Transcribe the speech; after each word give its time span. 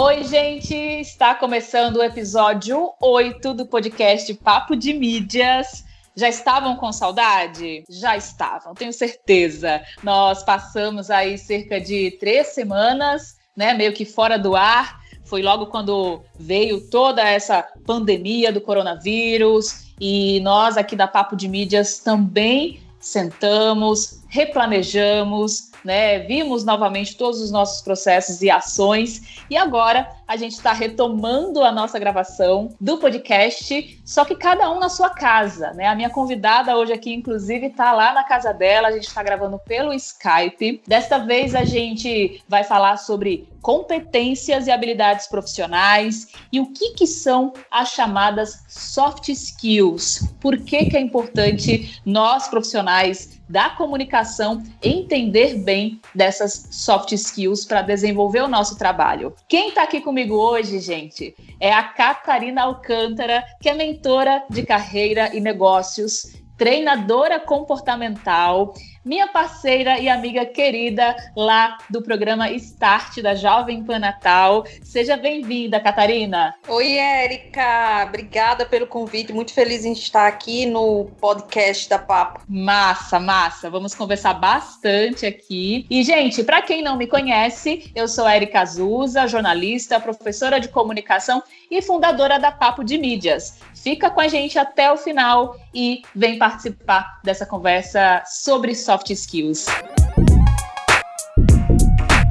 Oi, 0.00 0.22
gente! 0.22 0.76
Está 0.76 1.34
começando 1.34 1.96
o 1.96 2.02
episódio 2.04 2.92
8 3.02 3.52
do 3.52 3.66
podcast 3.66 4.32
Papo 4.32 4.76
de 4.76 4.94
Mídias. 4.94 5.84
Já 6.14 6.28
estavam 6.28 6.76
com 6.76 6.92
saudade? 6.92 7.82
Já 7.90 8.16
estavam, 8.16 8.74
tenho 8.74 8.92
certeza. 8.92 9.82
Nós 10.04 10.44
passamos 10.44 11.10
aí 11.10 11.36
cerca 11.36 11.80
de 11.80 12.12
três 12.12 12.54
semanas, 12.54 13.38
né, 13.56 13.74
meio 13.74 13.92
que 13.92 14.04
fora 14.04 14.38
do 14.38 14.54
ar. 14.54 15.00
Foi 15.24 15.42
logo 15.42 15.66
quando 15.66 16.22
veio 16.38 16.88
toda 16.88 17.28
essa 17.28 17.66
pandemia 17.84 18.52
do 18.52 18.60
coronavírus 18.60 19.92
e 20.00 20.38
nós 20.42 20.76
aqui 20.76 20.94
da 20.94 21.08
Papo 21.08 21.34
de 21.34 21.48
Mídias 21.48 21.98
também 21.98 22.80
sentamos, 23.00 24.22
replanejamos, 24.28 25.67
né? 25.84 26.20
Vimos 26.20 26.64
novamente 26.64 27.16
todos 27.16 27.40
os 27.40 27.50
nossos 27.50 27.82
processos 27.82 28.42
e 28.42 28.50
ações 28.50 29.42
e 29.48 29.56
agora 29.56 30.17
a 30.28 30.36
gente 30.36 30.52
está 30.52 30.74
retomando 30.74 31.64
a 31.64 31.72
nossa 31.72 31.98
gravação 31.98 32.74
do 32.78 32.98
podcast, 32.98 34.00
só 34.04 34.26
que 34.26 34.36
cada 34.36 34.70
um 34.70 34.78
na 34.78 34.90
sua 34.90 35.08
casa, 35.08 35.72
né? 35.72 35.86
A 35.86 35.94
minha 35.94 36.10
convidada 36.10 36.76
hoje 36.76 36.92
aqui, 36.92 37.14
inclusive, 37.14 37.68
está 37.68 37.92
lá 37.92 38.12
na 38.12 38.24
casa 38.24 38.52
dela, 38.52 38.88
a 38.88 38.92
gente 38.92 39.08
está 39.08 39.22
gravando 39.22 39.58
pelo 39.58 39.94
Skype. 39.94 40.82
Desta 40.86 41.18
vez 41.18 41.54
a 41.54 41.64
gente 41.64 42.42
vai 42.46 42.62
falar 42.62 42.98
sobre 42.98 43.48
competências 43.62 44.66
e 44.66 44.70
habilidades 44.70 45.26
profissionais 45.26 46.28
e 46.52 46.60
o 46.60 46.72
que, 46.72 46.90
que 46.90 47.06
são 47.06 47.52
as 47.70 47.90
chamadas 47.90 48.64
soft 48.68 49.28
skills. 49.28 50.28
Por 50.40 50.58
que, 50.58 50.86
que 50.86 50.96
é 50.96 51.00
importante 51.00 52.00
nós, 52.04 52.48
profissionais, 52.48 53.38
da 53.48 53.70
comunicação 53.70 54.62
entender 54.82 55.54
bem 55.58 56.00
dessas 56.14 56.68
soft 56.70 57.12
skills 57.12 57.64
para 57.64 57.82
desenvolver 57.82 58.42
o 58.42 58.48
nosso 58.48 58.76
trabalho. 58.76 59.34
Quem 59.48 59.70
está 59.70 59.84
aqui 59.84 60.00
comigo 60.00 60.17
hoje, 60.30 60.80
gente, 60.80 61.34
é 61.60 61.72
a 61.72 61.82
Catarina 61.82 62.62
Alcântara, 62.62 63.44
que 63.60 63.68
é 63.68 63.74
mentora 63.74 64.44
de 64.50 64.62
carreira 64.62 65.34
e 65.34 65.40
negócios, 65.40 66.34
treinadora 66.56 67.38
comportamental 67.38 68.74
minha 69.04 69.28
parceira 69.28 69.98
e 69.98 70.08
amiga 70.08 70.44
querida 70.44 71.16
lá 71.36 71.78
do 71.88 72.02
programa 72.02 72.50
Start 72.50 73.20
da 73.20 73.34
Jovem 73.34 73.84
Pan 73.84 73.98
Natal. 73.98 74.64
Seja 74.82 75.16
bem-vinda, 75.16 75.80
Catarina. 75.80 76.54
Oi, 76.68 76.96
Érica. 76.96 78.04
Obrigada 78.06 78.66
pelo 78.66 78.86
convite. 78.86 79.32
Muito 79.32 79.52
feliz 79.52 79.84
em 79.84 79.92
estar 79.92 80.26
aqui 80.26 80.66
no 80.66 81.06
podcast 81.20 81.88
da 81.88 81.98
Papo. 81.98 82.40
Massa, 82.48 83.18
massa. 83.18 83.70
Vamos 83.70 83.94
conversar 83.94 84.34
bastante 84.34 85.26
aqui. 85.26 85.86
E, 85.88 86.02
gente, 86.02 86.42
para 86.42 86.62
quem 86.62 86.82
não 86.82 86.96
me 86.96 87.06
conhece, 87.06 87.90
eu 87.94 88.08
sou 88.08 88.26
Érica 88.26 88.60
Azusa, 88.60 89.26
jornalista, 89.26 90.00
professora 90.00 90.58
de 90.58 90.68
comunicação 90.68 91.42
e 91.70 91.80
fundadora 91.82 92.38
da 92.38 92.50
Papo 92.50 92.84
de 92.84 92.98
Mídias. 92.98 93.58
Fica 93.74 94.10
com 94.10 94.20
a 94.20 94.28
gente 94.28 94.58
até 94.58 94.92
o 94.92 94.96
final 94.96 95.56
e 95.72 96.02
vem 96.14 96.38
participar 96.38 97.20
dessa 97.22 97.46
conversa 97.46 98.22
sobre 98.26 98.74
soft 98.88 99.10
skills. 99.10 99.66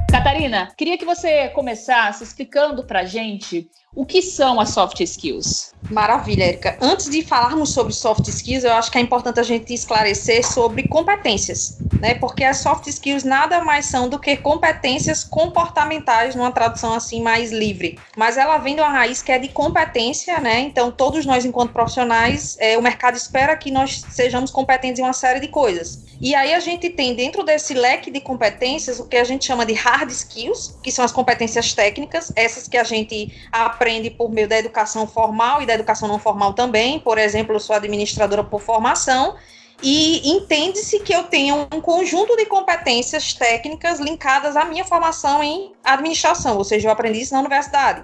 Catarina, 0.09 0.73
queria 0.75 0.97
que 0.97 1.05
você 1.05 1.49
começasse 1.49 2.23
explicando 2.23 2.83
para 2.83 3.05
gente 3.05 3.69
o 3.93 4.03
que 4.03 4.23
são 4.23 4.59
as 4.59 4.69
soft 4.69 4.99
skills? 5.01 5.71
Maravilha, 5.91 6.45
Erika. 6.45 6.75
Antes 6.81 7.11
de 7.11 7.21
falarmos 7.21 7.69
sobre 7.69 7.93
soft 7.93 8.27
skills, 8.27 8.63
eu 8.63 8.73
acho 8.73 8.91
que 8.91 8.97
é 8.97 9.01
importante 9.01 9.39
a 9.39 9.43
gente 9.43 9.71
esclarecer 9.71 10.43
sobre 10.43 10.87
competências, 10.87 11.77
né? 11.99 12.15
Porque 12.15 12.43
as 12.43 12.57
soft 12.57 12.87
skills 12.87 13.23
nada 13.23 13.63
mais 13.63 13.85
são 13.85 14.07
do 14.09 14.19
que 14.19 14.37
competências 14.37 15.23
comportamentais, 15.23 16.35
numa 16.35 16.51
tradução 16.51 16.93
assim 16.93 17.21
mais 17.21 17.51
livre. 17.51 17.99
Mas 18.15 18.37
ela 18.37 18.57
vem 18.57 18.75
de 18.75 18.81
uma 18.81 18.89
raiz 18.89 19.21
que 19.21 19.31
é 19.31 19.39
de 19.39 19.49
competência, 19.49 20.39
né? 20.39 20.59
Então, 20.59 20.91
todos 20.91 21.25
nós, 21.25 21.45
enquanto 21.45 21.73
profissionais, 21.73 22.57
é, 22.59 22.77
o 22.77 22.81
mercado 22.81 23.15
espera 23.15 23.55
que 23.55 23.71
nós 23.71 24.03
sejamos 24.09 24.51
competentes 24.51 24.99
em 24.99 25.03
uma 25.03 25.13
série 25.13 25.39
de 25.39 25.47
coisas. 25.47 26.05
E 26.19 26.33
aí 26.33 26.53
a 26.53 26.59
gente 26.59 26.89
tem 26.89 27.13
dentro 27.13 27.43
desse 27.43 27.73
leque 27.73 28.09
de 28.09 28.19
competências 28.19 28.99
o 28.99 29.05
que 29.05 29.17
a 29.17 29.23
gente 29.23 29.45
chama 29.45 29.65
de 29.65 29.73
hard 29.73 30.09
skills, 30.09 30.77
que 30.81 30.91
são 30.91 31.05
as 31.05 31.11
competências 31.11 31.73
técnicas, 31.73 32.31
essas 32.35 32.67
que 32.67 32.77
a 32.77 32.83
gente 32.83 33.31
aprende 33.51 34.09
por 34.09 34.31
meio 34.31 34.47
da 34.47 34.57
educação 34.57 35.05
formal 35.05 35.61
e 35.61 35.65
da 35.65 35.73
educação 35.73 36.07
não 36.07 36.17
formal 36.17 36.53
também. 36.53 36.99
Por 36.99 37.17
exemplo, 37.19 37.55
eu 37.55 37.59
sou 37.59 37.75
administradora 37.75 38.43
por 38.43 38.61
formação 38.61 39.35
e 39.81 40.29
entende-se 40.31 40.99
que 40.99 41.13
eu 41.13 41.23
tenho 41.23 41.67
um 41.73 41.79
conjunto 41.79 42.35
de 42.35 42.45
competências 42.45 43.33
técnicas 43.33 43.99
linkadas 43.99 44.55
à 44.55 44.65
minha 44.65 44.83
formação 44.83 45.43
em 45.43 45.73
administração, 45.83 46.57
ou 46.57 46.63
seja, 46.63 46.87
eu 46.87 46.91
aprendi 46.91 47.21
isso 47.21 47.33
na 47.33 47.39
universidade. 47.39 48.03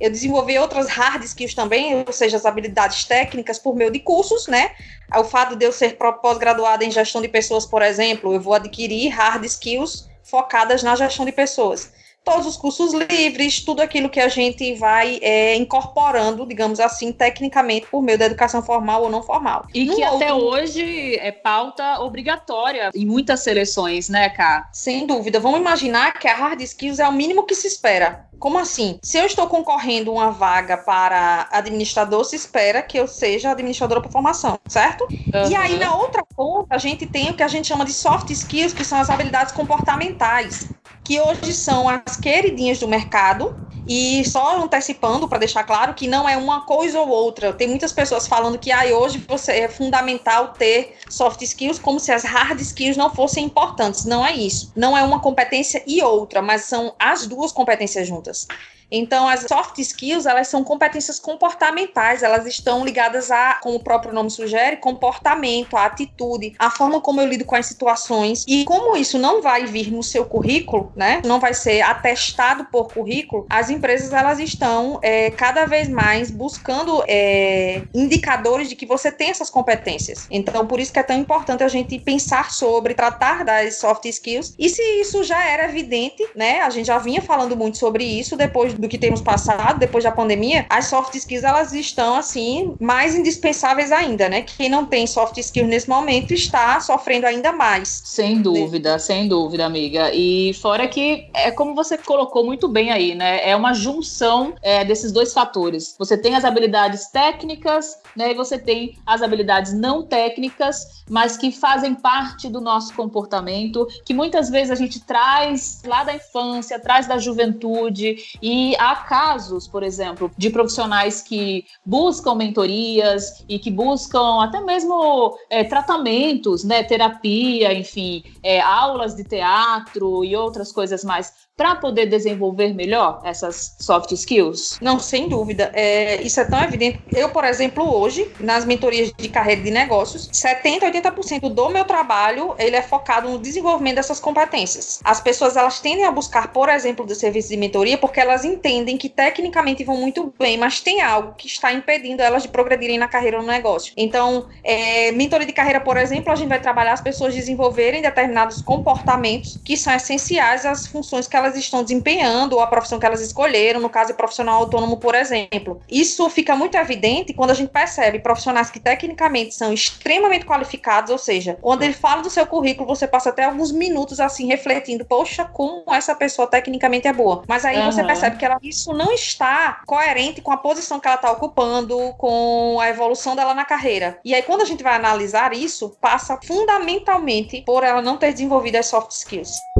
Eu 0.00 0.10
desenvolvi 0.10 0.58
outras 0.58 0.88
hard 0.88 1.22
skills 1.22 1.54
também, 1.54 2.04
ou 2.04 2.12
seja, 2.12 2.36
as 2.36 2.44
habilidades 2.44 3.04
técnicas 3.04 3.60
por 3.60 3.76
meio 3.76 3.92
de 3.92 4.00
cursos, 4.00 4.48
né? 4.48 4.72
O 5.16 5.22
fato 5.22 5.54
de 5.54 5.64
eu 5.64 5.70
ser 5.70 5.96
pós-graduada 5.96 6.84
em 6.84 6.90
gestão 6.90 7.22
de 7.22 7.28
pessoas, 7.28 7.64
por 7.64 7.80
exemplo, 7.80 8.34
eu 8.34 8.40
vou 8.40 8.54
adquirir 8.54 9.08
hard 9.10 9.44
skills 9.44 10.08
focadas 10.24 10.82
na 10.82 10.96
gestão 10.96 11.24
de 11.24 11.30
pessoas 11.30 11.92
todos 12.24 12.46
os 12.46 12.56
cursos 12.56 12.92
livres, 12.92 13.60
tudo 13.60 13.82
aquilo 13.82 14.08
que 14.08 14.18
a 14.18 14.28
gente 14.28 14.74
vai 14.74 15.18
é, 15.22 15.54
incorporando, 15.56 16.46
digamos 16.46 16.80
assim, 16.80 17.12
tecnicamente 17.12 17.86
por 17.86 18.02
meio 18.02 18.18
da 18.18 18.24
educação 18.24 18.62
formal 18.62 19.02
ou 19.02 19.10
não 19.10 19.22
formal. 19.22 19.66
E 19.74 19.84
no 19.84 19.94
que 19.94 20.02
outro... 20.02 20.16
até 20.16 20.32
hoje 20.32 21.16
é 21.16 21.30
pauta 21.30 22.00
obrigatória 22.00 22.90
em 22.94 23.04
muitas 23.04 23.40
seleções, 23.40 24.08
né, 24.08 24.30
Cá? 24.30 24.68
Sem 24.72 25.06
dúvida. 25.06 25.38
Vamos 25.38 25.60
imaginar 25.60 26.18
que 26.18 26.26
a 26.26 26.34
hard 26.34 26.60
skills 26.62 26.98
é 26.98 27.06
o 27.06 27.12
mínimo 27.12 27.44
que 27.44 27.54
se 27.54 27.66
espera. 27.66 28.26
Como 28.38 28.58
assim? 28.58 28.98
Se 29.02 29.18
eu 29.18 29.26
estou 29.26 29.46
concorrendo 29.46 30.12
uma 30.12 30.30
vaga 30.30 30.76
para 30.76 31.48
administrador, 31.50 32.24
se 32.24 32.36
espera 32.36 32.82
que 32.82 32.98
eu 32.98 33.06
seja 33.06 33.50
administradora 33.50 34.00
por 34.00 34.12
formação, 34.12 34.58
certo? 34.68 35.04
Uhum. 35.04 35.50
E 35.50 35.54
aí, 35.56 35.78
na 35.78 35.96
outra 35.96 36.24
ponta, 36.36 36.74
a 36.74 36.78
gente 36.78 37.06
tem 37.06 37.30
o 37.30 37.34
que 37.34 37.42
a 37.42 37.48
gente 37.48 37.68
chama 37.68 37.84
de 37.84 37.92
soft 37.92 38.30
skills, 38.30 38.72
que 38.72 38.84
são 38.84 39.00
as 39.00 39.08
habilidades 39.10 39.52
comportamentais 39.52 40.68
que 41.04 41.20
hoje 41.20 41.52
são 41.52 41.86
as 41.88 42.16
queridinhas 42.16 42.80
do 42.80 42.88
mercado. 42.88 43.54
E 43.86 44.24
só 44.24 44.62
antecipando 44.62 45.28
para 45.28 45.36
deixar 45.36 45.62
claro 45.62 45.92
que 45.92 46.08
não 46.08 46.26
é 46.26 46.38
uma 46.38 46.62
coisa 46.62 46.98
ou 46.98 47.06
outra. 47.06 47.52
Tem 47.52 47.68
muitas 47.68 47.92
pessoas 47.92 48.26
falando 48.26 48.58
que 48.58 48.72
ah, 48.72 48.82
hoje 48.96 49.22
você 49.28 49.52
é 49.52 49.68
fundamental 49.68 50.54
ter 50.54 50.96
soft 51.10 51.42
skills 51.42 51.78
como 51.78 52.00
se 52.00 52.10
as 52.10 52.24
hard 52.24 52.58
skills 52.60 52.96
não 52.96 53.10
fossem 53.10 53.44
importantes. 53.44 54.06
Não 54.06 54.24
é 54.24 54.32
isso. 54.32 54.72
Não 54.74 54.96
é 54.96 55.02
uma 55.02 55.20
competência 55.20 55.82
e 55.86 56.02
outra, 56.02 56.40
mas 56.40 56.62
são 56.62 56.94
as 56.98 57.26
duas 57.26 57.52
competências 57.52 58.08
juntas. 58.08 58.23
just 58.24 58.50
Então, 58.90 59.28
as 59.28 59.40
soft 59.42 59.78
skills, 59.78 60.26
elas 60.26 60.48
são 60.48 60.62
competências 60.62 61.18
comportamentais, 61.18 62.22
elas 62.22 62.46
estão 62.46 62.84
ligadas 62.84 63.30
a, 63.30 63.54
como 63.62 63.76
o 63.76 63.80
próprio 63.80 64.12
nome 64.12 64.30
sugere, 64.30 64.76
comportamento, 64.76 65.76
a 65.76 65.86
atitude, 65.86 66.54
a 66.58 66.70
forma 66.70 67.00
como 67.00 67.20
eu 67.20 67.26
lido 67.26 67.44
com 67.44 67.56
as 67.56 67.66
situações. 67.66 68.44
E 68.46 68.64
como 68.64 68.96
isso 68.96 69.18
não 69.18 69.42
vai 69.42 69.66
vir 69.66 69.90
no 69.90 70.02
seu 70.02 70.24
currículo, 70.24 70.92
né? 70.94 71.22
Não 71.24 71.40
vai 71.40 71.54
ser 71.54 71.80
atestado 71.82 72.66
por 72.66 72.92
currículo, 72.92 73.46
as 73.48 73.70
empresas 73.70 74.12
elas 74.12 74.38
estão 74.38 74.98
é, 75.02 75.30
cada 75.30 75.66
vez 75.66 75.88
mais 75.88 76.30
buscando 76.30 77.02
é, 77.06 77.82
indicadores 77.94 78.68
de 78.68 78.76
que 78.76 78.86
você 78.86 79.10
tem 79.10 79.30
essas 79.30 79.50
competências. 79.50 80.26
Então, 80.30 80.66
por 80.66 80.80
isso 80.80 80.92
que 80.92 80.98
é 80.98 81.02
tão 81.02 81.18
importante 81.18 81.62
a 81.62 81.68
gente 81.68 81.98
pensar 81.98 82.50
sobre, 82.50 82.94
tratar 82.94 83.44
das 83.44 83.76
soft 83.76 84.04
skills. 84.04 84.54
E 84.58 84.68
se 84.68 84.82
isso 85.00 85.22
já 85.24 85.44
era 85.44 85.64
evidente, 85.64 86.26
né? 86.34 86.60
A 86.60 86.70
gente 86.70 86.86
já 86.86 86.98
vinha 86.98 87.22
falando 87.22 87.56
muito 87.56 87.78
sobre 87.78 88.04
isso 88.04 88.36
depois 88.36 88.73
do 88.78 88.88
que 88.88 88.98
temos 88.98 89.20
passado, 89.20 89.78
depois 89.78 90.04
da 90.04 90.12
pandemia, 90.12 90.66
as 90.68 90.86
soft 90.86 91.14
skills 91.14 91.44
elas 91.44 91.72
estão 91.72 92.16
assim 92.16 92.74
mais 92.80 93.14
indispensáveis 93.14 93.92
ainda, 93.92 94.28
né? 94.28 94.42
Quem 94.42 94.68
não 94.68 94.86
tem 94.86 95.06
soft 95.06 95.36
skills 95.38 95.68
nesse 95.68 95.88
momento 95.88 96.32
está 96.32 96.80
sofrendo 96.80 97.26
ainda 97.26 97.52
mais. 97.52 98.02
Sem 98.04 98.40
dúvida, 98.40 98.98
sem 98.98 99.28
dúvida, 99.28 99.64
amiga. 99.64 100.10
E 100.12 100.54
fora 100.54 100.86
que 100.88 101.28
é 101.34 101.50
como 101.50 101.74
você 101.74 101.98
colocou 101.98 102.44
muito 102.44 102.68
bem 102.68 102.90
aí, 102.90 103.14
né? 103.14 103.48
É 103.48 103.56
uma 103.56 103.74
junção 103.74 104.54
é, 104.62 104.84
desses 104.84 105.12
dois 105.12 105.32
fatores. 105.32 105.94
Você 105.98 106.16
tem 106.16 106.34
as 106.34 106.44
habilidades 106.44 107.08
técnicas, 107.10 107.96
né? 108.16 108.32
E 108.32 108.34
você 108.34 108.58
tem 108.58 108.96
as 109.06 109.22
habilidades 109.22 109.72
não 109.72 110.02
técnicas, 110.02 111.02
mas 111.08 111.36
que 111.36 111.50
fazem 111.50 111.94
parte 111.94 112.48
do 112.48 112.60
nosso 112.60 112.94
comportamento, 112.94 113.86
que 114.04 114.14
muitas 114.14 114.48
vezes 114.48 114.70
a 114.70 114.74
gente 114.74 115.00
traz 115.00 115.82
lá 115.84 116.04
da 116.04 116.14
infância, 116.14 116.78
traz 116.78 117.06
da 117.06 117.18
juventude 117.18 118.16
e 118.40 118.63
e 118.64 118.74
há 118.78 118.96
casos, 118.96 119.68
por 119.68 119.82
exemplo, 119.82 120.30
de 120.38 120.48
profissionais 120.48 121.20
que 121.20 121.66
buscam 121.84 122.34
mentorias 122.34 123.44
e 123.46 123.58
que 123.58 123.70
buscam 123.70 124.42
até 124.42 124.58
mesmo 124.58 125.36
é, 125.50 125.62
tratamentos, 125.64 126.64
né, 126.64 126.82
terapia, 126.82 127.74
enfim, 127.74 128.24
é, 128.42 128.62
aulas 128.62 129.14
de 129.14 129.22
teatro 129.22 130.24
e 130.24 130.34
outras 130.34 130.72
coisas 130.72 131.04
mais 131.04 131.43
para 131.56 131.76
poder 131.76 132.06
desenvolver 132.06 132.74
melhor 132.74 133.20
essas 133.24 133.76
soft 133.78 134.10
skills? 134.12 134.78
Não, 134.80 134.98
sem 134.98 135.28
dúvida. 135.28 135.70
É, 135.72 136.20
isso 136.22 136.40
é 136.40 136.44
tão 136.44 136.62
evidente. 136.62 137.00
Eu, 137.12 137.28
por 137.28 137.44
exemplo, 137.44 137.84
hoje, 137.96 138.30
nas 138.40 138.64
mentorias 138.64 139.12
de 139.16 139.28
carreira 139.28 139.62
de 139.62 139.70
negócios, 139.70 140.28
70, 140.32 140.86
80% 140.86 141.48
do 141.48 141.68
meu 141.68 141.84
trabalho, 141.84 142.54
ele 142.58 142.74
é 142.74 142.82
focado 142.82 143.28
no 143.28 143.38
desenvolvimento 143.38 143.96
dessas 143.96 144.18
competências. 144.18 145.00
As 145.04 145.20
pessoas, 145.20 145.56
elas 145.56 145.80
tendem 145.80 146.04
a 146.04 146.10
buscar, 146.10 146.48
por 146.52 146.68
exemplo, 146.68 147.06
do 147.06 147.14
serviço 147.14 147.50
de 147.50 147.56
mentoria, 147.56 147.96
porque 147.96 148.18
elas 148.18 148.44
entendem 148.44 148.96
que 148.96 149.08
tecnicamente 149.08 149.84
vão 149.84 149.96
muito 149.96 150.34
bem, 150.38 150.58
mas 150.58 150.80
tem 150.80 151.00
algo 151.00 151.34
que 151.34 151.46
está 151.46 151.72
impedindo 151.72 152.20
elas 152.20 152.42
de 152.42 152.48
progredirem 152.48 152.98
na 152.98 153.06
carreira 153.06 153.36
ou 153.36 153.42
no 153.42 153.48
negócio. 153.48 153.92
Então, 153.96 154.48
é, 154.64 155.12
mentoria 155.12 155.46
de 155.46 155.52
carreira, 155.52 155.80
por 155.80 155.96
exemplo, 155.96 156.32
a 156.32 156.34
gente 156.34 156.48
vai 156.48 156.60
trabalhar 156.60 156.94
as 156.94 157.00
pessoas 157.00 157.34
desenvolverem 157.34 158.02
determinados 158.02 158.60
comportamentos 158.60 159.60
que 159.64 159.76
são 159.76 159.94
essenciais 159.94 160.66
às 160.66 160.86
funções 160.86 161.28
que 161.28 161.36
elas 161.36 161.43
estão 161.54 161.82
desempenhando 161.82 162.54
ou 162.54 162.60
à 162.60 162.66
profissão 162.66 162.98
que 162.98 163.06
elas 163.06 163.20
escolheram, 163.20 163.80
no 163.80 163.90
caso 163.90 164.12
de 164.12 164.16
profissional 164.16 164.60
autônomo, 164.60 164.96
por 164.96 165.14
exemplo. 165.14 165.80
Isso 165.90 166.28
fica 166.30 166.56
muito 166.56 166.76
evidente 166.76 167.34
quando 167.34 167.50
a 167.50 167.54
gente 167.54 167.70
percebe 167.70 168.18
profissionais 168.18 168.70
que 168.70 168.80
tecnicamente 168.80 169.54
são 169.54 169.72
extremamente 169.72 170.46
qualificados, 170.46 171.10
ou 171.10 171.18
seja, 171.18 171.58
quando 171.60 171.82
ele 171.82 171.92
fala 171.92 172.22
do 172.22 172.30
seu 172.30 172.46
currículo, 172.46 172.86
você 172.86 173.06
passa 173.06 173.30
até 173.30 173.44
alguns 173.44 173.70
minutos 173.70 174.20
assim 174.20 174.46
refletindo, 174.46 175.04
poxa, 175.04 175.44
como 175.44 175.84
essa 175.92 176.14
pessoa 176.14 176.46
tecnicamente 176.46 177.06
é 177.06 177.12
boa. 177.12 177.42
Mas 177.46 177.64
aí 177.64 177.78
uhum. 177.78 177.92
você 177.92 178.02
percebe 178.02 178.36
que 178.36 178.44
ela, 178.44 178.58
isso 178.62 178.92
não 178.92 179.12
está 179.12 179.82
coerente 179.86 180.40
com 180.40 180.52
a 180.52 180.56
posição 180.56 181.00
que 181.00 181.06
ela 181.06 181.16
está 181.16 181.30
ocupando, 181.30 182.14
com 182.16 182.78
a 182.80 182.88
evolução 182.88 183.36
dela 183.36 183.54
na 183.54 183.64
carreira. 183.64 184.18
E 184.24 184.34
aí, 184.34 184.42
quando 184.42 184.62
a 184.62 184.64
gente 184.64 184.82
vai 184.82 184.94
analisar 184.94 185.52
isso, 185.52 185.96
passa 186.00 186.38
fundamentalmente 186.44 187.62
por 187.62 187.82
ela 187.84 188.00
não 188.00 188.16
ter 188.16 188.32
desenvolvido 188.32 188.76
as 188.76 188.86
soft 188.86 189.10
skills. 189.12 189.73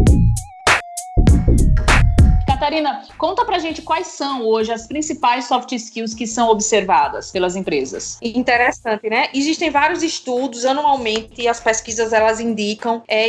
Catarina, 2.54 3.02
conta 3.18 3.44
pra 3.44 3.58
gente 3.58 3.82
quais 3.82 4.06
são 4.08 4.46
hoje 4.46 4.72
as 4.72 4.86
principais 4.86 5.46
soft 5.46 5.72
skills 5.72 6.14
que 6.14 6.24
são 6.24 6.48
observadas 6.48 7.32
pelas 7.32 7.56
empresas. 7.56 8.16
Interessante, 8.22 9.10
né? 9.10 9.28
Existem 9.34 9.70
vários 9.70 10.04
estudos, 10.04 10.64
anualmente 10.64 11.48
as 11.48 11.58
pesquisas 11.58 12.12
elas 12.12 12.38
indicam, 12.38 13.02
é, 13.08 13.26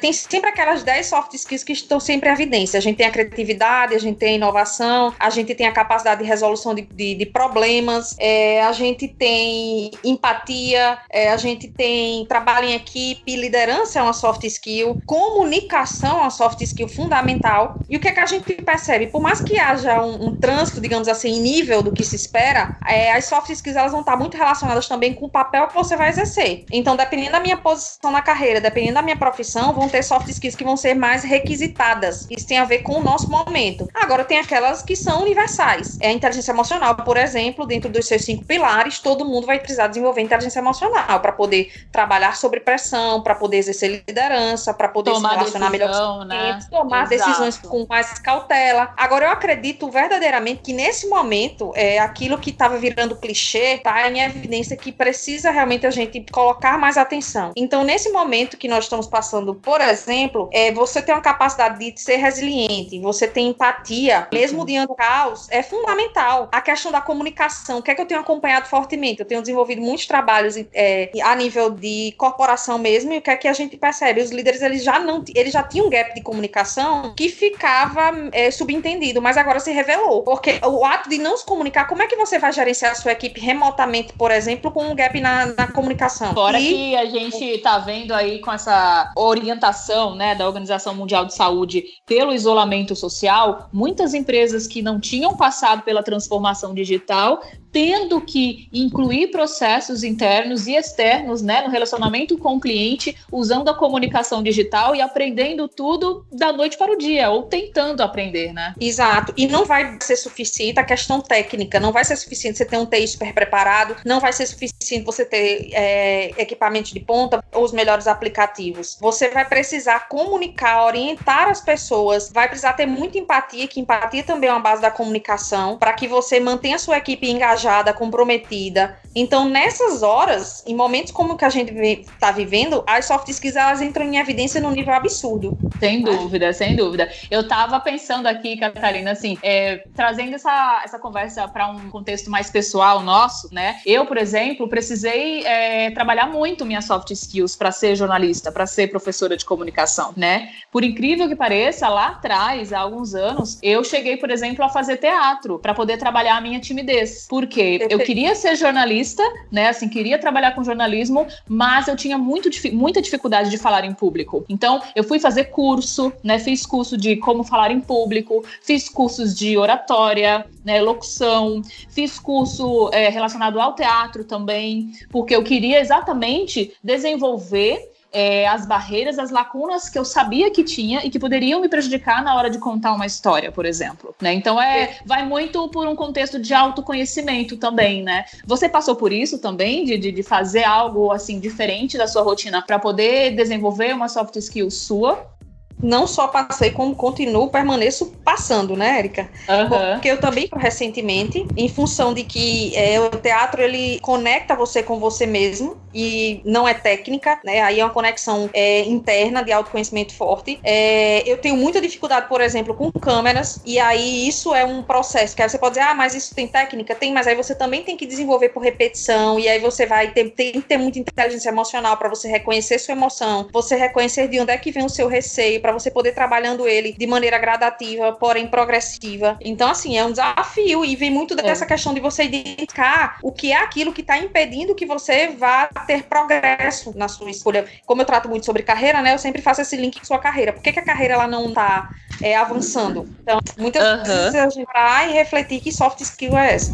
tem 0.00 0.12
sempre 0.12 0.50
aquelas 0.50 0.84
10 0.84 1.06
soft 1.06 1.34
skills 1.34 1.64
que 1.64 1.72
estão 1.72 1.98
sempre 1.98 2.28
em 2.28 2.32
evidência. 2.32 2.78
A 2.78 2.80
gente 2.80 2.96
tem 2.96 3.06
a 3.06 3.10
criatividade, 3.10 3.96
a 3.96 3.98
gente 3.98 4.16
tem 4.16 4.34
a 4.34 4.36
inovação, 4.36 5.12
a 5.18 5.28
gente 5.28 5.54
tem 5.56 5.66
a 5.66 5.72
capacidade 5.72 6.22
de 6.22 6.28
resolução 6.28 6.72
de, 6.72 6.82
de, 6.82 7.16
de 7.16 7.26
problemas, 7.26 8.14
é, 8.18 8.62
a 8.62 8.72
gente 8.72 9.08
tem 9.08 9.90
empatia, 10.04 10.98
é, 11.10 11.30
a 11.30 11.36
gente 11.36 11.66
tem 11.68 12.24
trabalho 12.26 12.68
em 12.68 12.74
equipe, 12.74 13.34
liderança 13.34 13.98
é 13.98 14.02
uma 14.02 14.12
soft 14.12 14.44
skill, 14.44 15.00
comunicação 15.04 16.18
é 16.18 16.20
uma 16.22 16.30
soft 16.30 16.60
skill 16.60 16.86
fundamental. 16.86 17.80
E 17.88 17.96
o 17.96 18.00
que 18.00 18.06
é 18.06 18.12
que 18.12 18.20
a 18.20 18.26
gente 18.26 18.62
percebe 18.68 19.06
por 19.06 19.22
mais 19.22 19.40
que 19.40 19.58
haja 19.58 20.02
um, 20.02 20.26
um 20.26 20.34
trânsito, 20.34 20.78
digamos 20.78 21.08
assim, 21.08 21.30
em 21.30 21.40
nível 21.40 21.82
do 21.82 21.90
que 21.90 22.04
se 22.04 22.14
espera, 22.14 22.76
é, 22.86 23.14
as 23.14 23.24
soft 23.24 23.48
skills 23.48 23.78
elas 23.78 23.92
vão 23.92 24.00
estar 24.00 24.14
muito 24.14 24.36
relacionadas 24.36 24.86
também 24.86 25.14
com 25.14 25.24
o 25.24 25.30
papel 25.30 25.66
que 25.68 25.74
você 25.74 25.96
vai 25.96 26.10
exercer. 26.10 26.66
Então, 26.70 26.94
dependendo 26.94 27.32
da 27.32 27.40
minha 27.40 27.56
posição 27.56 28.10
na 28.10 28.20
carreira, 28.20 28.60
dependendo 28.60 28.94
da 28.94 29.02
minha 29.02 29.16
profissão, 29.16 29.72
vão 29.72 29.88
ter 29.88 30.02
soft 30.02 30.28
skills 30.28 30.54
que 30.54 30.64
vão 30.64 30.76
ser 30.76 30.92
mais 30.92 31.24
requisitadas. 31.24 32.26
Isso 32.30 32.46
tem 32.46 32.58
a 32.58 32.66
ver 32.66 32.80
com 32.80 32.98
o 32.98 33.02
nosso 33.02 33.30
momento. 33.30 33.88
Agora, 33.94 34.22
tem 34.22 34.38
aquelas 34.38 34.82
que 34.82 34.94
são 34.94 35.22
universais. 35.22 35.96
É 35.98 36.08
a 36.08 36.12
inteligência 36.12 36.52
emocional, 36.52 36.94
por 36.94 37.16
exemplo, 37.16 37.66
dentro 37.66 37.88
dos 37.88 38.06
seus 38.06 38.22
cinco 38.22 38.44
pilares, 38.44 38.98
todo 38.98 39.24
mundo 39.24 39.46
vai 39.46 39.58
precisar 39.58 39.86
desenvolver 39.86 40.20
inteligência 40.20 40.58
emocional 40.58 41.20
para 41.20 41.32
poder 41.32 41.72
trabalhar 41.90 42.36
sobre 42.36 42.60
pressão, 42.60 43.22
para 43.22 43.34
poder 43.34 43.56
exercer 43.56 44.04
liderança, 44.06 44.74
para 44.74 44.88
poder 44.88 45.12
tomar 45.12 45.30
se 45.30 45.36
relacionar 45.36 45.70
decisão, 45.70 46.18
melhor 46.18 46.18
com 46.18 46.24
né? 46.26 46.58
tomar 46.70 47.10
Exato. 47.10 47.30
decisões 47.30 47.58
com 47.58 47.86
mais 47.88 48.18
cautela 48.18 48.57
Agora, 48.96 49.26
eu 49.26 49.30
acredito 49.30 49.90
verdadeiramente 49.90 50.62
que 50.62 50.72
nesse 50.72 51.08
momento, 51.08 51.72
é, 51.74 51.98
aquilo 51.98 52.38
que 52.38 52.50
estava 52.50 52.76
virando 52.76 53.16
clichê 53.16 53.74
está 53.74 54.10
em 54.10 54.20
evidência 54.20 54.76
que 54.76 54.92
precisa 54.92 55.50
realmente 55.50 55.86
a 55.86 55.90
gente 55.90 56.24
colocar 56.30 56.78
mais 56.78 56.96
atenção. 56.96 57.52
Então, 57.56 57.84
nesse 57.84 58.10
momento 58.10 58.56
que 58.56 58.68
nós 58.68 58.84
estamos 58.84 59.06
passando, 59.06 59.54
por 59.54 59.80
exemplo, 59.80 60.48
é, 60.52 60.72
você 60.72 61.00
tem 61.00 61.14
uma 61.14 61.20
capacidade 61.20 61.78
de 61.78 62.00
ser 62.00 62.16
resiliente, 62.16 63.00
você 63.00 63.26
tem 63.26 63.48
empatia, 63.48 64.26
mesmo 64.32 64.64
diante 64.66 64.88
do 64.88 64.94
caos, 64.94 65.46
é 65.50 65.62
fundamental. 65.62 66.48
A 66.52 66.60
questão 66.60 66.90
da 66.90 67.00
comunicação, 67.00 67.78
o 67.78 67.82
que 67.82 67.90
é 67.90 67.94
que 67.94 68.00
eu 68.00 68.06
tenho 68.06 68.20
acompanhado 68.20 68.66
fortemente? 68.66 69.20
Eu 69.20 69.26
tenho 69.26 69.40
desenvolvido 69.40 69.80
muitos 69.80 70.06
trabalhos 70.06 70.56
é, 70.74 71.10
a 71.22 71.34
nível 71.34 71.70
de 71.70 72.14
corporação 72.16 72.78
mesmo, 72.78 73.12
e 73.12 73.18
o 73.18 73.22
que 73.22 73.30
é 73.30 73.36
que 73.36 73.48
a 73.48 73.52
gente 73.52 73.76
percebe? 73.76 74.20
Os 74.20 74.30
líderes, 74.30 74.62
eles 74.62 74.82
já 74.82 74.98
não, 74.98 75.24
eles 75.34 75.52
já 75.52 75.62
tinham 75.62 75.86
um 75.86 75.90
gap 75.90 76.14
de 76.14 76.22
comunicação 76.22 77.14
que 77.14 77.28
ficava 77.28 78.10
é, 78.32 78.47
subentendido, 78.50 79.20
mas 79.20 79.36
agora 79.36 79.60
se 79.60 79.72
revelou. 79.72 80.22
Porque 80.22 80.60
o 80.64 80.84
ato 80.84 81.08
de 81.08 81.18
não 81.18 81.36
se 81.36 81.44
comunicar, 81.44 81.86
como 81.86 82.02
é 82.02 82.06
que 82.06 82.16
você 82.16 82.38
vai 82.38 82.52
gerenciar 82.52 82.92
a 82.92 82.94
sua 82.94 83.12
equipe 83.12 83.40
remotamente, 83.40 84.12
por 84.12 84.30
exemplo, 84.30 84.70
com 84.70 84.84
um 84.84 84.94
gap 84.94 85.20
na, 85.20 85.46
na 85.46 85.66
comunicação? 85.68 86.32
Fora 86.34 86.58
e... 86.60 86.66
que 86.66 86.96
a 86.96 87.06
gente 87.06 87.44
está 87.44 87.78
vendo 87.78 88.12
aí 88.12 88.40
com 88.40 88.52
essa 88.52 89.12
orientação 89.16 90.14
né, 90.14 90.34
da 90.34 90.46
Organização 90.46 90.94
Mundial 90.94 91.24
de 91.24 91.34
Saúde 91.34 91.84
pelo 92.06 92.32
isolamento 92.32 92.94
social, 92.94 93.68
muitas 93.72 94.14
empresas 94.14 94.66
que 94.66 94.82
não 94.82 95.00
tinham 95.00 95.36
passado 95.36 95.82
pela 95.82 96.02
transformação 96.02 96.74
digital 96.74 97.42
tendo 97.72 98.20
que 98.20 98.68
incluir 98.72 99.28
processos 99.28 100.02
internos 100.02 100.66
e 100.66 100.74
externos 100.74 101.42
né, 101.42 101.62
no 101.62 101.70
relacionamento 101.70 102.36
com 102.38 102.56
o 102.56 102.60
cliente, 102.60 103.16
usando 103.30 103.68
a 103.68 103.74
comunicação 103.74 104.42
digital 104.42 104.94
e 104.94 105.00
aprendendo 105.00 105.68
tudo 105.68 106.26
da 106.32 106.52
noite 106.52 106.76
para 106.76 106.92
o 106.92 106.96
dia, 106.96 107.30
ou 107.30 107.44
tentando 107.44 108.02
aprender, 108.02 108.52
né? 108.52 108.74
Exato. 108.80 109.32
E 109.36 109.46
não 109.46 109.64
vai 109.64 109.98
ser 110.00 110.16
suficiente 110.16 110.80
a 110.80 110.84
questão 110.84 111.20
técnica, 111.20 111.78
não 111.80 111.92
vai 111.92 112.04
ser 112.04 112.16
suficiente 112.16 112.58
você 112.58 112.64
ter 112.64 112.78
um 112.78 112.86
TI 112.86 113.06
super 113.06 113.32
preparado, 113.32 113.96
não 114.04 114.20
vai 114.20 114.32
ser 114.32 114.46
suficiente 114.46 115.04
você 115.04 115.24
ter 115.24 115.70
é, 115.72 116.30
equipamento 116.38 116.92
de 116.92 117.00
ponta 117.00 117.44
ou 117.52 117.64
os 117.64 117.72
melhores 117.72 118.06
aplicativos. 118.06 118.96
Você 119.00 119.28
vai 119.28 119.44
precisar 119.44 120.08
comunicar, 120.08 120.84
orientar 120.84 121.48
as 121.48 121.60
pessoas, 121.60 122.30
vai 122.32 122.48
precisar 122.48 122.72
ter 122.74 122.86
muita 122.86 123.18
empatia, 123.18 123.68
que 123.68 123.80
empatia 123.80 124.22
também 124.22 124.48
é 124.48 124.52
uma 124.52 124.60
base 124.60 124.80
da 124.80 124.90
comunicação, 124.90 125.76
para 125.76 125.92
que 125.92 126.08
você 126.08 126.40
mantenha 126.40 126.76
a 126.76 126.78
sua 126.78 126.98
equipe 126.98 127.30
engajada 127.30 127.57
engajada, 127.58 127.92
comprometida. 127.92 128.96
Então, 129.14 129.48
nessas 129.48 130.02
horas, 130.02 130.62
em 130.66 130.74
momentos 130.74 131.12
como 131.12 131.36
que 131.36 131.44
a 131.44 131.48
gente 131.48 131.72
está 131.72 132.30
vivendo, 132.30 132.84
as 132.86 133.06
soft 133.06 133.28
skills 133.28 133.56
elas 133.56 133.82
entram 133.82 134.04
em 134.04 134.16
evidência 134.16 134.60
num 134.60 134.70
nível 134.70 134.94
absurdo. 134.94 135.58
Sem 135.80 136.02
dúvida, 136.02 136.52
sem 136.52 136.76
dúvida. 136.76 137.10
Eu 137.28 137.40
estava 137.40 137.80
pensando 137.80 138.26
aqui, 138.26 138.56
Catarina, 138.56 139.10
assim, 139.10 139.36
é, 139.42 139.82
trazendo 139.94 140.36
essa, 140.36 140.82
essa 140.84 140.98
conversa 140.98 141.48
para 141.48 141.68
um 141.68 141.90
contexto 141.90 142.30
mais 142.30 142.48
pessoal 142.48 143.00
nosso, 143.00 143.52
né? 143.52 143.80
Eu, 143.84 144.06
por 144.06 144.16
exemplo, 144.16 144.68
precisei 144.68 145.44
é, 145.44 145.90
trabalhar 145.90 146.26
muito 146.26 146.64
minhas 146.64 146.84
soft 146.84 147.10
skills 147.10 147.56
para 147.56 147.72
ser 147.72 147.96
jornalista, 147.96 148.52
para 148.52 148.66
ser 148.66 148.88
professora 148.88 149.36
de 149.36 149.44
comunicação, 149.44 150.12
né? 150.16 150.50
Por 150.70 150.84
incrível 150.84 151.28
que 151.28 151.34
pareça, 151.34 151.88
lá 151.88 152.08
atrás, 152.08 152.72
há 152.72 152.78
alguns 152.78 153.14
anos, 153.14 153.58
eu 153.62 153.82
cheguei, 153.82 154.16
por 154.16 154.30
exemplo, 154.30 154.64
a 154.64 154.68
fazer 154.68 154.98
teatro 154.98 155.58
para 155.58 155.74
poder 155.74 155.96
trabalhar 155.96 156.36
a 156.36 156.40
minha 156.40 156.60
timidez. 156.60 157.26
Por 157.28 157.47
porque 157.48 157.86
eu 157.88 157.98
queria 157.98 158.34
ser 158.34 158.54
jornalista, 158.56 159.22
né? 159.50 159.68
Assim, 159.68 159.88
queria 159.88 160.18
trabalhar 160.18 160.54
com 160.54 160.62
jornalismo, 160.62 161.26
mas 161.48 161.88
eu 161.88 161.96
tinha 161.96 162.18
muito, 162.18 162.50
muita 162.72 163.00
dificuldade 163.00 163.48
de 163.48 163.56
falar 163.56 163.84
em 163.84 163.94
público. 163.94 164.44
Então, 164.48 164.82
eu 164.94 165.02
fui 165.02 165.18
fazer 165.18 165.44
curso, 165.44 166.12
né? 166.22 166.38
Fiz 166.38 166.66
curso 166.66 166.96
de 166.96 167.16
como 167.16 167.42
falar 167.42 167.70
em 167.70 167.80
público, 167.80 168.44
fiz 168.62 168.88
cursos 168.88 169.34
de 169.34 169.56
oratória, 169.56 170.44
né? 170.62 170.80
Locução, 170.82 171.62
fiz 171.88 172.18
curso 172.18 172.90
é, 172.92 173.08
relacionado 173.08 173.58
ao 173.58 173.74
teatro 173.74 174.24
também, 174.24 174.92
porque 175.10 175.34
eu 175.34 175.42
queria 175.42 175.80
exatamente 175.80 176.74
desenvolver 176.84 177.80
é, 178.12 178.46
as 178.48 178.66
barreiras, 178.66 179.18
as 179.18 179.30
lacunas 179.30 179.88
que 179.88 179.98
eu 179.98 180.04
sabia 180.04 180.50
que 180.50 180.64
tinha 180.64 181.04
e 181.04 181.10
que 181.10 181.18
poderiam 181.18 181.60
me 181.60 181.68
prejudicar 181.68 182.22
na 182.22 182.34
hora 182.34 182.50
de 182.50 182.58
contar 182.58 182.92
uma 182.92 183.06
história, 183.06 183.52
por 183.52 183.66
exemplo. 183.66 184.14
Né? 184.20 184.32
Então 184.32 184.60
é, 184.60 184.98
vai 185.04 185.26
muito 185.26 185.68
por 185.68 185.86
um 185.86 185.94
contexto 185.94 186.38
de 186.38 186.54
autoconhecimento 186.54 187.56
também, 187.56 188.02
né? 188.02 188.24
Você 188.46 188.68
passou 188.68 188.96
por 188.96 189.12
isso 189.12 189.38
também, 189.38 189.84
de, 189.84 189.98
de, 189.98 190.12
de 190.12 190.22
fazer 190.22 190.64
algo 190.64 191.12
assim 191.12 191.38
diferente 191.38 191.98
da 191.98 192.06
sua 192.06 192.22
rotina 192.22 192.62
para 192.62 192.78
poder 192.78 193.34
desenvolver 193.34 193.94
uma 193.94 194.08
soft 194.08 194.36
skill 194.36 194.70
sua? 194.70 195.37
Não 195.82 196.06
só 196.06 196.28
passei, 196.28 196.70
como 196.70 196.94
continuo, 196.94 197.48
permaneço 197.48 198.12
passando, 198.24 198.76
né, 198.76 198.98
Érica? 198.98 199.28
Uhum. 199.48 199.92
Porque 199.92 200.08
eu 200.08 200.20
também, 200.20 200.48
recentemente, 200.56 201.46
em 201.56 201.68
função 201.68 202.12
de 202.12 202.24
que 202.24 202.76
é, 202.76 203.00
o 203.00 203.10
teatro, 203.10 203.62
ele 203.62 203.98
conecta 204.00 204.54
você 204.54 204.82
com 204.82 204.98
você 204.98 205.26
mesmo, 205.26 205.76
e 205.94 206.42
não 206.44 206.68
é 206.68 206.74
técnica, 206.74 207.40
né, 207.44 207.60
aí 207.62 207.80
é 207.80 207.84
uma 207.84 207.92
conexão 207.92 208.50
é, 208.52 208.82
interna, 208.82 209.42
de 209.42 209.52
autoconhecimento 209.52 210.14
forte. 210.14 210.60
É, 210.62 211.22
eu 211.26 211.38
tenho 211.38 211.56
muita 211.56 211.80
dificuldade, 211.80 212.28
por 212.28 212.40
exemplo, 212.40 212.74
com 212.74 212.92
câmeras, 212.92 213.60
e 213.64 213.78
aí 213.78 214.28
isso 214.28 214.54
é 214.54 214.64
um 214.64 214.82
processo, 214.82 215.34
que 215.34 215.42
aí 215.42 215.48
você 215.48 215.58
pode 215.58 215.76
dizer, 215.76 215.86
ah, 215.86 215.94
mas 215.94 216.14
isso 216.14 216.34
tem 216.34 216.46
técnica? 216.46 216.94
Tem, 216.94 217.12
mas 217.12 217.26
aí 217.26 217.34
você 217.34 217.54
também 217.54 217.82
tem 217.82 217.96
que 217.96 218.06
desenvolver 218.06 218.50
por 218.50 218.62
repetição, 218.62 219.38
e 219.38 219.48
aí 219.48 219.58
você 219.58 219.86
vai 219.86 220.10
ter, 220.10 220.30
tem 220.30 220.52
que 220.52 220.62
ter 220.62 220.76
muita 220.76 220.98
inteligência 220.98 221.48
emocional 221.48 221.96
para 221.96 222.08
você 222.08 222.28
reconhecer 222.28 222.78
sua 222.78 222.92
emoção, 222.92 223.48
você 223.52 223.76
reconhecer 223.76 224.28
de 224.28 224.40
onde 224.40 224.52
é 224.52 224.58
que 224.58 224.70
vem 224.70 224.84
o 224.84 224.90
seu 224.90 225.08
receio, 225.08 225.60
para 225.68 225.78
você 225.78 225.90
poder 225.90 226.12
trabalhando 226.12 226.66
ele 226.66 226.92
de 226.92 227.06
maneira 227.06 227.36
gradativa, 227.36 228.12
porém 228.12 228.46
progressiva. 228.46 229.36
Então, 229.38 229.68
assim, 229.68 229.98
é 229.98 230.04
um 230.04 230.10
desafio 230.10 230.82
e 230.82 230.96
vem 230.96 231.10
muito 231.10 231.36
dessa 231.36 231.64
é. 231.64 231.68
questão 231.68 231.92
de 231.92 232.00
você 232.00 232.24
identificar 232.24 233.18
o 233.22 233.30
que 233.30 233.52
é 233.52 233.56
aquilo 233.56 233.92
que 233.92 234.00
está 234.00 234.16
impedindo 234.16 234.74
que 234.74 234.86
você 234.86 235.28
vá 235.28 235.66
ter 235.86 236.04
progresso 236.04 236.96
na 236.96 237.06
sua 237.06 237.30
escolha. 237.30 237.66
Como 237.84 238.00
eu 238.00 238.06
trato 238.06 238.30
muito 238.30 238.46
sobre 238.46 238.62
carreira, 238.62 239.02
né? 239.02 239.12
Eu 239.12 239.18
sempre 239.18 239.42
faço 239.42 239.60
esse 239.60 239.76
link 239.76 239.98
com 239.98 240.06
sua 240.06 240.18
carreira. 240.18 240.54
Por 240.54 240.62
que, 240.62 240.72
que 240.72 240.80
a 240.80 240.84
carreira 240.84 241.14
ela 241.14 241.26
não 241.26 241.48
está 241.48 241.90
é, 242.22 242.34
avançando. 242.34 243.06
Então, 243.22 243.38
muitas 243.58 243.82
uhum. 243.82 244.04
vezes 244.04 244.34
a 244.34 244.48
gente 244.48 244.66
vai 244.72 245.12
refletir 245.12 245.60
que 245.60 245.70
soft 245.70 246.00
skill 246.00 246.36
é 246.36 246.54
essa. 246.54 246.72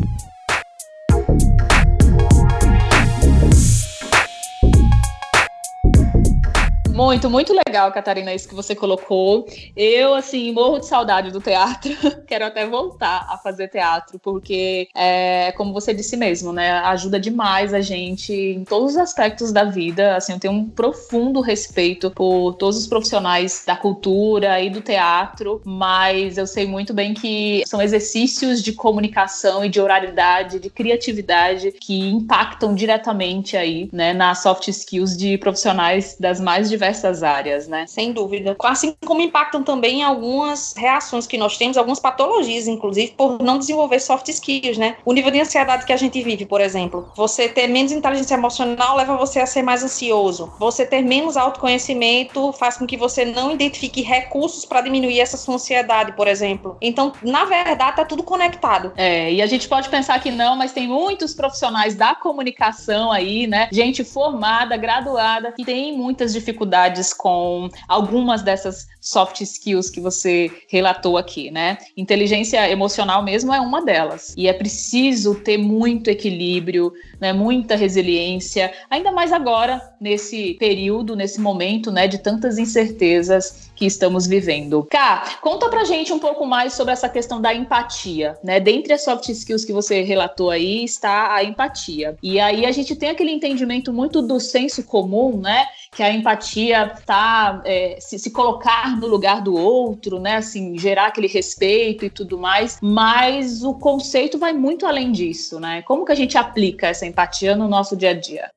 Muito, 6.95 7.29
muito 7.29 7.53
legal, 7.67 7.91
Catarina, 7.91 8.33
isso 8.33 8.49
que 8.49 8.55
você 8.55 8.73
colocou. 8.73 9.49
Eu, 9.77 10.15
assim, 10.15 10.53
morro 10.53 10.79
de 10.79 10.87
saudade 10.87 11.33
do 11.33 11.41
teatro. 11.41 11.93
Quero 12.25 12.47
até 12.47 12.65
voltar 12.65 13.27
a 13.29 13.37
fazer 13.37 13.67
teatro, 13.67 14.17
porque, 14.21 14.87
é, 14.95 15.51
como 15.57 15.73
você 15.73 15.93
disse 15.93 16.17
mesmo, 16.17 16.53
né? 16.53 16.71
Ajuda 16.71 17.19
demais 17.19 17.75
a 17.75 17.81
gente 17.81 18.33
em 18.33 18.63
todos 18.63 18.93
os 18.93 18.97
aspectos 18.97 19.51
da 19.51 19.65
vida. 19.65 20.15
Assim, 20.15 20.35
eu 20.35 20.39
tenho 20.39 20.55
um 20.55 20.71
profundo 20.71 21.41
respeito 21.41 22.13
por 22.13 22.55
todos 22.55 22.79
os 22.79 22.87
profissionais 22.87 23.65
da 23.67 23.75
cultura 23.75 24.61
e 24.61 24.71
do 24.71 24.81
teatro, 24.81 25.61
mas 25.65 26.39
eu 26.39 26.47
sei 26.47 26.65
muito 26.65 26.95
bem 26.95 27.13
que 27.13 27.65
são 27.67 27.83
exercícios 27.83 28.63
de 28.63 28.73
comunicação 28.73 29.65
e 29.65 29.69
de 29.69 29.81
oralidade, 29.81 30.61
de 30.61 30.71
criatividade 30.71 31.73
que 31.73 32.09
impactam 32.09 32.73
diretamente 32.73 33.57
aí, 33.57 33.89
né, 33.93 34.13
nas 34.13 34.45
soft 34.45 34.69
skills 34.69 35.17
de 35.17 35.37
profissionais 35.39 36.17
das 36.21 36.39
mais 36.39 36.69
diversas 36.71 36.84
diversas 36.85 37.23
áreas, 37.23 37.67
né? 37.67 37.87
Sem 37.87 38.13
dúvida. 38.13 38.55
Assim 38.63 38.95
como 39.07 39.23
impactam 39.23 39.63
também 39.63 40.03
algumas 40.03 40.75
reações 40.77 41.27
que 41.27 41.39
nós 41.39 41.57
temos, 41.57 41.79
algumas 41.79 41.99
patologias, 41.99 42.69
inclusive, 42.69 43.13
por 43.17 43.43
não 43.43 43.59
desenvolver 43.59 44.01
soft 44.01 44.29
skills, 44.29 44.77
né? 44.77 44.97
O 45.05 45.13
nível 45.13 45.31
de 45.31 45.41
ansiedade 45.41 45.87
que 45.87 45.93
a 45.93 45.97
gente 45.97 46.23
vive, 46.23 46.45
por 46.45 46.61
exemplo. 46.61 47.11
Você 47.17 47.49
ter 47.49 47.67
menos 47.69 47.91
inteligência 47.93 48.35
emocional 48.35 48.97
leva 48.97 49.17
você 49.17 49.41
a 49.41 49.47
ser 49.47 49.63
mais 49.63 49.83
ansioso. 49.83 50.53
Você 50.59 50.85
ter 50.85 51.01
menos 51.03 51.37
autoconhecimento 51.37 52.53
faz 52.53 52.77
com 52.77 52.87
que 52.87 52.97
você 52.97 53.25
não 53.25 53.53
identifique 53.53 54.03
recursos 54.03 54.65
para 54.67 54.83
diminuir 54.83 55.21
essa 55.21 55.37
sua 55.37 55.55
ansiedade, 55.55 56.13
por 56.13 56.29
exemplo. 56.29 56.77
Então, 56.83 57.13
na 57.23 57.47
verdade, 57.47 57.97
tá 57.97 58.05
tudo 58.05 58.23
conectado. 58.23 58.93
É, 58.97 59.33
e 59.33 59.41
a 59.41 59.47
gente 59.47 59.69
pode 59.69 59.89
pensar 59.89 60.21
que 60.21 60.31
não, 60.31 60.57
mas 60.57 60.73
tem 60.73 60.87
muitos 60.87 61.33
profissionais 61.33 61.95
da 61.95 62.15
comunicação 62.15 63.11
aí, 63.11 63.47
né? 63.47 63.69
Gente 63.73 64.05
formada, 64.05 64.77
graduada, 64.77 65.53
que 65.53 65.65
tem 65.65 65.97
muitas 65.97 66.33
dificuldades 66.33 66.74
dificuldades 66.75 67.13
com 67.13 67.69
algumas 67.89 68.43
dessas 68.43 68.87
soft 69.01 69.43
skills 69.43 69.91
que 69.91 70.01
você 70.01 70.51
relatou 70.67 71.19
aqui, 71.19 71.51
né? 71.51 71.79
Inteligência 71.97 72.69
emocional 72.71 73.23
mesmo 73.23 73.53
é 73.53 73.61
uma 73.61 73.85
delas. 73.85 74.33
E 74.37 74.49
é 74.49 74.53
preciso 74.53 75.35
ter 75.35 75.59
muito 75.59 76.09
equilíbrio, 76.09 76.93
né? 77.21 77.33
Muita 77.33 77.77
resiliência, 77.77 78.73
ainda 78.91 79.13
mais 79.13 79.31
agora 79.33 79.81
nesse 80.01 80.55
período, 80.55 81.15
nesse 81.15 81.41
momento, 81.41 81.91
né, 81.91 82.07
de 82.07 82.19
tantas 82.19 82.59
incertezas 82.59 83.71
que 83.75 83.85
estamos 83.85 84.27
vivendo. 84.27 84.87
Cá, 84.91 85.39
conta 85.41 85.69
pra 85.69 85.85
gente 85.85 86.13
um 86.13 86.19
pouco 86.19 86.47
mais 86.47 86.73
sobre 86.73 86.93
essa 86.93 87.09
questão 87.09 87.41
da 87.41 87.53
empatia, 87.53 88.39
né? 88.43 88.61
Dentre 88.61 88.93
as 88.93 89.05
soft 89.05 89.29
skills 89.29 89.65
que 89.65 89.73
você 89.73 90.03
relatou 90.03 90.51
aí 90.51 90.85
está 90.85 91.35
a 91.35 91.45
empatia. 91.45 92.17
E 92.23 92.41
aí 92.41 92.65
a 92.65 92.73
gente 92.73 92.95
tem 92.97 93.11
aquele 93.11 93.33
entendimento 93.33 93.93
muito 93.93 94.23
do 94.23 94.41
senso 94.41 94.83
comum, 94.85 95.37
né? 95.39 95.67
Que 95.95 96.03
a 96.03 96.13
empatia 96.13 96.93
tá 97.07 97.63
é, 97.65 97.99
se, 98.01 98.19
se 98.19 98.31
colocar 98.31 98.97
no 98.99 99.07
lugar 99.07 99.41
do 99.41 99.55
outro, 99.55 100.19
né? 100.19 100.37
Assim, 100.37 100.77
gerar 100.79 101.07
aquele 101.07 101.29
respeito 101.29 102.05
e 102.05 102.11
tudo 102.11 102.39
mais. 102.39 102.79
Mas 102.83 103.63
o 103.63 103.75
conceito 103.75 104.39
vai 104.39 104.53
muito 104.53 104.87
além 104.87 105.13
disso, 105.13 105.61
né? 105.61 105.83
Como 105.83 106.05
que 106.05 106.13
a 106.13 106.17
gente 106.17 106.37
aplica 106.37 106.89
essa 106.89 107.07
empatia 107.07 107.55
no 107.57 107.69
nosso 107.69 107.97
dia 107.97 108.11
a 108.11 108.15
dia? 108.15 108.54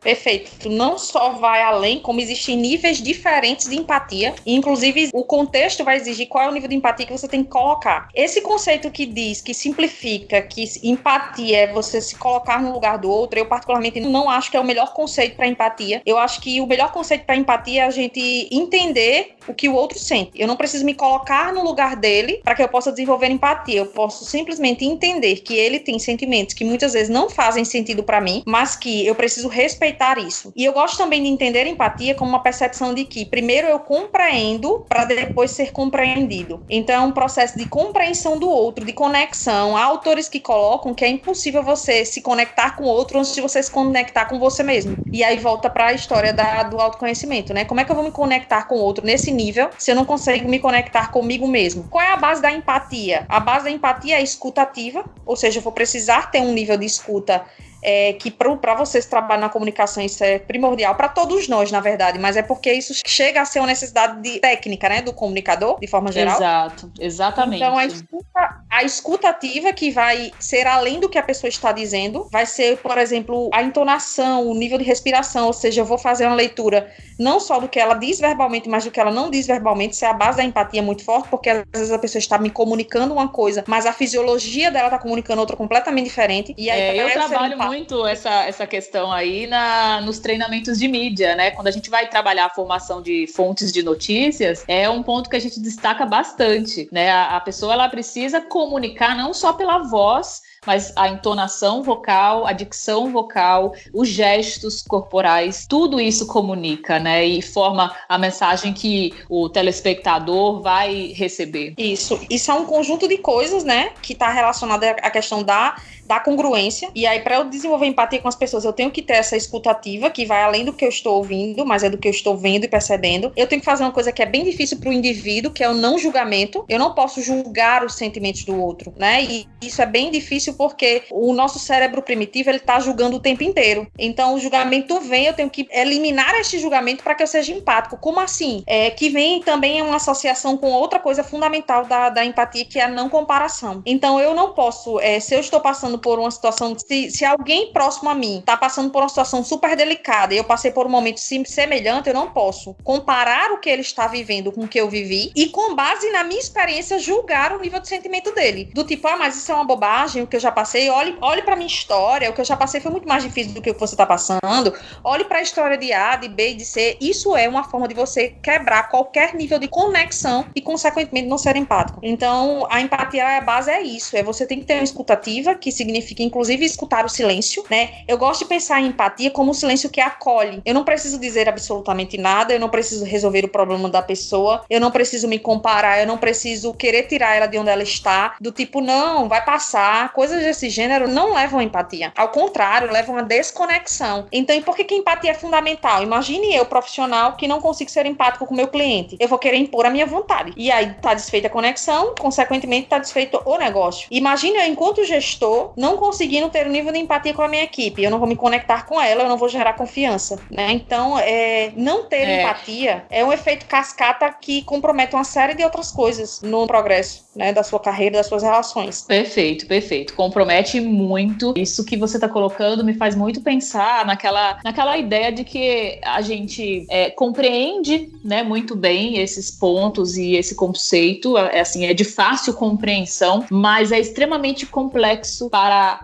Perfeito. 0.00 0.68
Não 0.68 0.96
só 0.98 1.30
vai 1.32 1.62
além, 1.62 2.00
como 2.00 2.20
existem 2.20 2.56
níveis 2.56 3.02
diferentes 3.02 3.68
de 3.68 3.76
empatia. 3.76 4.34
Inclusive, 4.46 5.10
o 5.12 5.22
contexto 5.22 5.84
vai 5.84 5.96
exigir 5.96 6.26
qual 6.26 6.44
é 6.44 6.48
o 6.48 6.52
nível 6.52 6.68
de 6.68 6.74
empatia 6.74 7.06
que 7.06 7.12
você 7.12 7.28
tem 7.28 7.44
que 7.44 7.50
colocar. 7.50 8.08
Esse 8.14 8.40
conceito 8.40 8.90
que 8.90 9.04
diz, 9.04 9.42
que 9.42 9.52
simplifica, 9.52 10.40
que 10.40 10.64
empatia 10.82 11.58
é 11.58 11.72
você 11.72 12.00
se 12.00 12.16
colocar 12.16 12.62
no 12.62 12.72
lugar 12.72 12.98
do 12.98 13.10
outro, 13.10 13.38
eu 13.38 13.46
particularmente 13.46 14.00
não 14.00 14.30
acho 14.30 14.50
que 14.50 14.56
é 14.56 14.60
o 14.60 14.64
melhor 14.64 14.94
conceito 14.94 15.36
para 15.36 15.46
empatia. 15.46 16.00
Eu 16.06 16.18
acho 16.18 16.40
que 16.40 16.60
o 16.60 16.66
melhor 16.66 16.92
conceito 16.92 17.24
para 17.24 17.36
empatia 17.36 17.82
é 17.82 17.84
a 17.84 17.90
gente 17.90 18.48
entender 18.50 19.34
o 19.46 19.54
que 19.54 19.68
o 19.68 19.74
outro 19.74 19.98
sente. 19.98 20.32
Eu 20.34 20.48
não 20.48 20.56
preciso 20.56 20.84
me 20.84 20.94
colocar 20.94 21.52
no 21.52 21.62
lugar 21.62 21.96
dele 21.96 22.40
para 22.42 22.54
que 22.54 22.62
eu 22.62 22.68
possa 22.68 22.90
desenvolver 22.90 23.28
empatia. 23.28 23.80
Eu 23.80 23.86
posso 23.86 24.24
simplesmente 24.24 24.84
entender 24.84 25.36
que 25.36 25.54
ele 25.54 25.78
tem 25.78 25.98
sentimentos 25.98 26.54
que 26.54 26.64
muitas 26.64 26.94
vezes 26.94 27.08
não 27.08 27.28
fazem 27.28 27.64
sentido 27.64 28.02
para 28.02 28.20
mim, 28.20 28.42
mas 28.46 28.76
que 28.76 29.06
eu 29.06 29.14
preciso 29.14 29.48
respeitar 29.48 29.89
respeitar 29.90 30.18
isso. 30.18 30.52
E 30.54 30.64
eu 30.64 30.72
gosto 30.72 30.96
também 30.96 31.22
de 31.22 31.28
entender 31.28 31.66
empatia 31.66 32.14
como 32.14 32.30
uma 32.30 32.42
percepção 32.42 32.94
de 32.94 33.04
que 33.04 33.24
primeiro 33.24 33.66
eu 33.66 33.78
compreendo 33.80 34.84
para 34.88 35.04
depois 35.04 35.50
ser 35.50 35.72
compreendido. 35.72 36.64
Então 36.68 36.94
é 36.94 37.00
um 37.00 37.12
processo 37.12 37.58
de 37.58 37.66
compreensão 37.66 38.38
do 38.38 38.48
outro, 38.48 38.84
de 38.84 38.92
conexão. 38.92 39.76
Há 39.76 39.84
autores 39.84 40.28
que 40.28 40.40
colocam 40.40 40.94
que 40.94 41.04
é 41.04 41.08
impossível 41.08 41.62
você 41.62 42.04
se 42.04 42.20
conectar 42.20 42.76
com 42.76 42.84
o 42.84 42.86
outro 42.86 43.18
antes 43.18 43.34
de 43.34 43.40
você 43.40 43.62
se 43.62 43.70
conectar 43.70 44.26
com 44.26 44.38
você 44.38 44.62
mesmo. 44.62 44.96
E 45.12 45.24
aí 45.24 45.38
volta 45.38 45.68
para 45.68 45.86
a 45.86 45.92
história 45.92 46.32
da, 46.32 46.62
do 46.62 46.80
autoconhecimento, 46.80 47.52
né? 47.52 47.64
Como 47.64 47.80
é 47.80 47.84
que 47.84 47.90
eu 47.90 47.96
vou 47.96 48.04
me 48.04 48.12
conectar 48.12 48.66
com 48.66 48.76
o 48.76 48.80
outro 48.80 49.04
nesse 49.04 49.30
nível 49.30 49.70
se 49.78 49.90
eu 49.90 49.94
não 49.94 50.04
consigo 50.04 50.48
me 50.48 50.58
conectar 50.58 51.10
comigo 51.10 51.46
mesmo? 51.48 51.88
Qual 51.90 52.02
é 52.02 52.12
a 52.12 52.16
base 52.16 52.40
da 52.40 52.52
empatia? 52.52 53.24
A 53.28 53.40
base 53.40 53.64
da 53.64 53.70
empatia 53.70 54.18
é 54.18 54.22
escutativa, 54.22 55.04
ou 55.26 55.36
seja, 55.36 55.58
eu 55.58 55.62
vou 55.62 55.72
precisar 55.72 56.30
ter 56.30 56.40
um 56.40 56.52
nível 56.52 56.76
de 56.76 56.86
escuta 56.86 57.44
é, 57.82 58.12
que 58.14 58.30
para 58.30 58.74
vocês 58.74 59.06
trabalhar 59.06 59.40
na 59.40 59.48
comunicação 59.48 60.02
isso 60.02 60.22
é 60.22 60.38
primordial 60.38 60.94
para 60.94 61.08
todos 61.08 61.48
nós, 61.48 61.70
na 61.70 61.80
verdade, 61.80 62.18
mas 62.18 62.36
é 62.36 62.42
porque 62.42 62.72
isso 62.72 62.94
chega 63.06 63.40
a 63.40 63.44
ser 63.44 63.60
uma 63.60 63.68
necessidade 63.68 64.20
de 64.20 64.38
técnica, 64.40 64.88
né, 64.88 65.02
do 65.02 65.12
comunicador, 65.12 65.78
de 65.80 65.86
forma 65.86 66.12
geral. 66.12 66.36
Exato, 66.36 66.92
exatamente. 66.98 67.62
Então 67.62 67.76
a 67.76 67.84
escuta, 67.84 68.62
a 68.70 68.84
escutativa 68.84 69.72
que 69.72 69.90
vai 69.90 70.32
ser 70.38 70.66
além 70.66 71.00
do 71.00 71.08
que 71.08 71.18
a 71.18 71.22
pessoa 71.22 71.48
está 71.48 71.72
dizendo, 71.72 72.28
vai 72.30 72.46
ser, 72.46 72.78
por 72.78 72.98
exemplo, 72.98 73.50
a 73.52 73.62
entonação, 73.62 74.46
o 74.46 74.54
nível 74.54 74.78
de 74.78 74.84
respiração, 74.84 75.46
ou 75.46 75.52
seja, 75.52 75.80
eu 75.80 75.84
vou 75.84 75.98
fazer 75.98 76.26
uma 76.26 76.36
leitura 76.36 76.90
não 77.18 77.38
só 77.38 77.60
do 77.60 77.68
que 77.68 77.78
ela 77.78 77.94
diz 77.94 78.18
verbalmente, 78.18 78.68
mas 78.68 78.84
do 78.84 78.90
que 78.90 78.98
ela 78.98 79.10
não 79.10 79.30
diz 79.30 79.46
verbalmente, 79.46 79.94
isso 79.94 80.04
é 80.04 80.08
a 80.08 80.12
base 80.12 80.38
da 80.38 80.44
empatia 80.44 80.82
muito 80.82 81.04
forte, 81.04 81.28
porque 81.28 81.50
às 81.50 81.64
vezes 81.72 81.92
a 81.92 81.98
pessoa 81.98 82.18
está 82.18 82.38
me 82.38 82.50
comunicando 82.50 83.12
uma 83.12 83.28
coisa, 83.28 83.62
mas 83.66 83.84
a 83.84 83.92
fisiologia 83.92 84.70
dela 84.70 84.86
está 84.86 84.98
comunicando 84.98 85.40
outra 85.40 85.56
completamente 85.56 86.04
diferente. 86.04 86.54
E 86.56 86.70
aí, 86.70 86.98
é, 86.98 87.02
eu 87.02 87.12
trabalho 87.12 87.58
muito 87.70 88.04
essa, 88.04 88.46
essa 88.46 88.66
questão 88.66 89.12
aí 89.12 89.46
na, 89.46 90.00
nos 90.00 90.18
treinamentos 90.18 90.76
de 90.76 90.88
mídia, 90.88 91.36
né? 91.36 91.52
Quando 91.52 91.68
a 91.68 91.70
gente 91.70 91.88
vai 91.88 92.08
trabalhar 92.08 92.46
a 92.46 92.50
formação 92.50 93.00
de 93.00 93.28
fontes 93.28 93.72
de 93.72 93.80
notícias, 93.80 94.64
é 94.66 94.90
um 94.90 95.04
ponto 95.04 95.30
que 95.30 95.36
a 95.36 95.40
gente 95.40 95.60
destaca 95.60 96.04
bastante, 96.04 96.88
né? 96.90 97.12
A, 97.12 97.36
a 97.36 97.40
pessoa 97.40 97.72
ela 97.72 97.88
precisa 97.88 98.40
comunicar 98.40 99.16
não 99.16 99.32
só 99.32 99.52
pela 99.52 99.78
voz, 99.84 100.42
mas 100.66 100.92
a 100.96 101.08
entonação 101.08 101.80
vocal, 101.80 102.44
a 102.44 102.52
dicção 102.52 103.12
vocal, 103.12 103.72
os 103.94 104.08
gestos 104.08 104.82
corporais, 104.82 105.64
tudo 105.68 106.00
isso 106.00 106.26
comunica, 106.26 106.98
né? 106.98 107.24
E 107.24 107.40
forma 107.40 107.94
a 108.08 108.18
mensagem 108.18 108.72
que 108.72 109.14
o 109.28 109.48
telespectador 109.48 110.60
vai 110.60 111.12
receber. 111.14 111.74
Isso. 111.78 112.20
Isso 112.28 112.50
é 112.50 112.54
um 112.54 112.66
conjunto 112.66 113.06
de 113.06 113.18
coisas, 113.18 113.62
né? 113.62 113.92
Que 114.02 114.12
está 114.12 114.28
relacionado 114.32 114.82
à 114.82 115.10
questão 115.10 115.44
da 115.44 115.76
da 116.10 116.18
congruência. 116.18 116.90
E 116.92 117.06
aí, 117.06 117.20
para 117.20 117.36
eu 117.36 117.44
desenvolver 117.44 117.86
empatia 117.86 118.18
com 118.18 118.26
as 118.26 118.34
pessoas, 118.34 118.64
eu 118.64 118.72
tenho 118.72 118.90
que 118.90 119.00
ter 119.00 119.12
essa 119.12 119.36
escutativa, 119.36 120.10
que 120.10 120.26
vai 120.26 120.42
além 120.42 120.64
do 120.64 120.72
que 120.72 120.84
eu 120.84 120.88
estou 120.88 121.18
ouvindo, 121.18 121.64
mas 121.64 121.84
é 121.84 121.88
do 121.88 121.96
que 121.96 122.08
eu 122.08 122.10
estou 122.10 122.36
vendo 122.36 122.64
e 122.64 122.68
percebendo. 122.68 123.32
Eu 123.36 123.46
tenho 123.46 123.60
que 123.60 123.64
fazer 123.64 123.84
uma 123.84 123.92
coisa 123.92 124.10
que 124.10 124.20
é 124.20 124.26
bem 124.26 124.42
difícil 124.42 124.80
para 124.80 124.90
o 124.90 124.92
indivíduo, 124.92 125.52
que 125.52 125.62
é 125.62 125.70
o 125.70 125.74
não 125.74 125.96
julgamento. 125.96 126.64
Eu 126.68 126.80
não 126.80 126.96
posso 126.96 127.22
julgar 127.22 127.84
os 127.84 127.94
sentimentos 127.94 128.44
do 128.44 128.60
outro, 128.60 128.92
né? 128.98 129.22
E 129.22 129.46
isso 129.62 129.80
é 129.80 129.86
bem 129.86 130.10
difícil 130.10 130.54
porque 130.54 131.04
o 131.12 131.32
nosso 131.32 131.60
cérebro 131.60 132.02
primitivo, 132.02 132.50
ele 132.50 132.58
tá 132.58 132.80
julgando 132.80 133.18
o 133.18 133.20
tempo 133.20 133.44
inteiro. 133.44 133.86
Então, 133.96 134.34
o 134.34 134.40
julgamento 134.40 134.98
vem, 134.98 135.26
eu 135.26 135.32
tenho 135.32 135.48
que 135.48 135.68
eliminar 135.70 136.34
este 136.40 136.58
julgamento 136.58 137.04
para 137.04 137.14
que 137.14 137.22
eu 137.22 137.26
seja 137.28 137.52
empático. 137.52 137.96
Como 137.98 138.18
assim? 138.18 138.64
É, 138.66 138.90
que 138.90 139.10
vem 139.10 139.40
também 139.42 139.80
uma 139.80 139.96
associação 139.96 140.56
com 140.56 140.72
outra 140.72 140.98
coisa 140.98 141.22
fundamental 141.22 141.84
da, 141.84 142.08
da 142.08 142.24
empatia, 142.24 142.64
que 142.64 142.80
é 142.80 142.82
a 142.82 142.88
não 142.88 143.08
comparação. 143.08 143.80
Então, 143.86 144.18
eu 144.18 144.34
não 144.34 144.54
posso, 144.54 144.98
é, 144.98 145.20
se 145.20 145.36
eu 145.36 145.38
estou 145.38 145.60
passando 145.60 145.99
por 146.00 146.18
uma 146.18 146.30
situação, 146.30 146.76
se, 146.78 147.10
se 147.10 147.24
alguém 147.24 147.72
próximo 147.72 148.10
a 148.10 148.14
mim 148.14 148.42
tá 148.44 148.56
passando 148.56 148.90
por 148.90 149.02
uma 149.02 149.08
situação 149.08 149.44
super 149.44 149.76
delicada 149.76 150.34
e 150.34 150.38
eu 150.38 150.44
passei 150.44 150.70
por 150.70 150.86
um 150.86 150.90
momento 150.90 151.20
semelhante, 151.20 152.08
eu 152.08 152.14
não 152.14 152.30
posso 152.30 152.74
comparar 152.82 153.52
o 153.52 153.58
que 153.58 153.68
ele 153.68 153.82
está 153.82 154.06
vivendo 154.06 154.52
com 154.52 154.62
o 154.62 154.68
que 154.68 154.80
eu 154.80 154.88
vivi 154.88 155.32
e, 155.36 155.48
com 155.48 155.74
base 155.74 156.10
na 156.10 156.24
minha 156.24 156.40
experiência, 156.40 156.98
julgar 156.98 157.52
o 157.52 157.60
nível 157.60 157.80
de 157.80 157.88
sentimento 157.88 158.32
dele. 158.34 158.70
Do 158.74 158.84
tipo, 158.84 159.06
ah, 159.08 159.16
mas 159.16 159.36
isso 159.36 159.50
é 159.52 159.54
uma 159.54 159.64
bobagem, 159.64 160.22
o 160.22 160.26
que 160.26 160.36
eu 160.36 160.40
já 160.40 160.50
passei, 160.50 160.88
olhe, 160.90 161.16
olhe 161.20 161.42
para 161.42 161.56
minha 161.56 161.66
história, 161.66 162.30
o 162.30 162.32
que 162.32 162.40
eu 162.40 162.44
já 162.44 162.56
passei 162.56 162.80
foi 162.80 162.90
muito 162.90 163.08
mais 163.08 163.22
difícil 163.22 163.52
do 163.52 163.62
que 163.62 163.70
o 163.70 163.74
que 163.74 163.80
você 163.80 163.96
tá 163.96 164.06
passando. 164.06 164.74
Olhe 165.04 165.24
para 165.24 165.38
a 165.38 165.42
história 165.42 165.76
de 165.76 165.92
A, 165.92 166.16
de 166.16 166.28
B 166.28 166.54
de 166.54 166.64
C. 166.64 166.96
Isso 167.00 167.36
é 167.36 167.48
uma 167.48 167.64
forma 167.64 167.86
de 167.86 167.94
você 167.94 168.34
quebrar 168.42 168.88
qualquer 168.88 169.34
nível 169.34 169.58
de 169.58 169.68
conexão 169.68 170.46
e, 170.54 170.60
consequentemente, 170.60 171.28
não 171.28 171.38
ser 171.38 171.56
empático. 171.56 172.00
Então, 172.02 172.66
a 172.70 172.80
empatia, 172.80 173.38
a 173.38 173.40
base 173.40 173.70
é 173.70 173.82
isso, 173.82 174.16
é 174.16 174.22
você 174.22 174.46
tem 174.46 174.60
que 174.60 174.66
ter 174.66 174.74
uma 174.74 174.84
escutativa 174.84 175.54
que 175.54 175.70
significa 175.70 175.89
significa 175.90 176.22
inclusive 176.22 176.64
escutar 176.64 177.04
o 177.04 177.08
silêncio, 177.08 177.64
né? 177.68 178.02
Eu 178.06 178.16
gosto 178.16 178.40
de 178.40 178.46
pensar 178.46 178.80
em 178.80 178.86
empatia 178.86 179.30
como 179.30 179.50
um 179.50 179.54
silêncio 179.54 179.90
que 179.90 180.00
acolhe. 180.00 180.62
Eu 180.64 180.72
não 180.72 180.84
preciso 180.84 181.18
dizer 181.18 181.48
absolutamente 181.48 182.16
nada, 182.16 182.52
eu 182.52 182.60
não 182.60 182.68
preciso 182.68 183.04
resolver 183.04 183.44
o 183.44 183.48
problema 183.48 183.88
da 183.88 184.00
pessoa, 184.00 184.64
eu 184.70 184.80
não 184.80 184.90
preciso 184.90 185.26
me 185.28 185.38
comparar, 185.38 186.00
eu 186.00 186.06
não 186.06 186.16
preciso 186.16 186.72
querer 186.72 187.04
tirar 187.04 187.36
ela 187.36 187.46
de 187.46 187.58
onde 187.58 187.70
ela 187.70 187.82
está, 187.82 188.36
do 188.40 188.52
tipo, 188.52 188.80
não, 188.80 189.28
vai 189.28 189.44
passar. 189.44 190.12
Coisas 190.12 190.42
desse 190.42 190.70
gênero 190.70 191.08
não 191.08 191.34
levam 191.34 191.60
a 191.60 191.64
empatia. 191.64 192.12
Ao 192.16 192.28
contrário, 192.28 192.92
levam 192.92 193.16
a 193.16 193.22
desconexão. 193.22 194.26
Então, 194.32 194.54
e 194.54 194.60
por 194.60 194.76
que, 194.76 194.84
que 194.84 194.94
empatia 194.94 195.32
é 195.32 195.34
fundamental? 195.34 196.02
Imagine 196.02 196.54
eu, 196.54 196.64
profissional, 196.64 197.36
que 197.36 197.48
não 197.48 197.60
consigo 197.60 197.90
ser 197.90 198.06
empático 198.06 198.46
com 198.46 198.54
o 198.54 198.56
meu 198.56 198.68
cliente. 198.68 199.16
Eu 199.18 199.28
vou 199.28 199.38
querer 199.38 199.56
impor 199.56 199.86
a 199.86 199.90
minha 199.90 200.06
vontade. 200.06 200.52
E 200.56 200.70
aí 200.70 200.94
tá 201.00 201.14
desfeita 201.14 201.48
a 201.48 201.50
conexão, 201.50 202.14
consequentemente 202.18 202.88
tá 202.88 202.98
desfeito 202.98 203.40
o 203.44 203.56
negócio. 203.56 204.06
Imagine 204.10 204.58
eu, 204.58 204.66
enquanto 204.66 205.04
gestor, 205.04 205.72
não 205.80 205.96
conseguindo 205.96 206.50
ter 206.50 206.66
um 206.66 206.70
nível 206.70 206.92
de 206.92 206.98
empatia 206.98 207.32
com 207.32 207.40
a 207.40 207.48
minha 207.48 207.64
equipe. 207.64 208.02
Eu 208.02 208.10
não 208.10 208.18
vou 208.18 208.28
me 208.28 208.36
conectar 208.36 208.84
com 208.84 209.00
ela, 209.00 209.22
eu 209.22 209.28
não 209.28 209.38
vou 209.38 209.48
gerar 209.48 209.72
confiança. 209.72 210.38
Né? 210.50 210.72
Então, 210.72 211.18
é, 211.18 211.72
não 211.74 212.04
ter 212.04 212.28
é. 212.28 212.42
empatia 212.42 213.04
é 213.08 213.24
um 213.24 213.32
efeito 213.32 213.64
cascata 213.64 214.30
que 214.30 214.62
compromete 214.62 215.14
uma 215.14 215.24
série 215.24 215.54
de 215.54 215.64
outras 215.64 215.90
coisas 215.90 216.42
no 216.42 216.66
progresso 216.66 217.24
né, 217.34 217.52
da 217.52 217.62
sua 217.62 217.80
carreira, 217.80 218.18
das 218.18 218.26
suas 218.26 218.42
relações. 218.42 219.02
Perfeito, 219.02 219.66
perfeito. 219.66 220.12
Compromete 220.14 220.80
muito. 220.80 221.54
Isso 221.56 221.82
que 221.82 221.96
você 221.96 222.18
está 222.18 222.28
colocando 222.28 222.84
me 222.84 222.92
faz 222.92 223.14
muito 223.14 223.40
pensar 223.40 224.04
naquela, 224.04 224.58
naquela 224.62 224.98
ideia 224.98 225.32
de 225.32 225.44
que 225.44 225.98
a 226.04 226.20
gente 226.20 226.84
é, 226.90 227.08
compreende 227.10 228.10
né, 228.22 228.42
muito 228.42 228.76
bem 228.76 229.18
esses 229.18 229.50
pontos 229.50 230.18
e 230.18 230.34
esse 230.34 230.54
conceito. 230.54 231.38
É, 231.38 231.60
assim, 231.60 231.86
é 231.86 231.94
de 231.94 232.04
fácil 232.04 232.52
compreensão, 232.52 233.46
mas 233.50 233.92
é 233.92 233.98
extremamente 233.98 234.66
complexo 234.66 235.48
para 235.48 235.59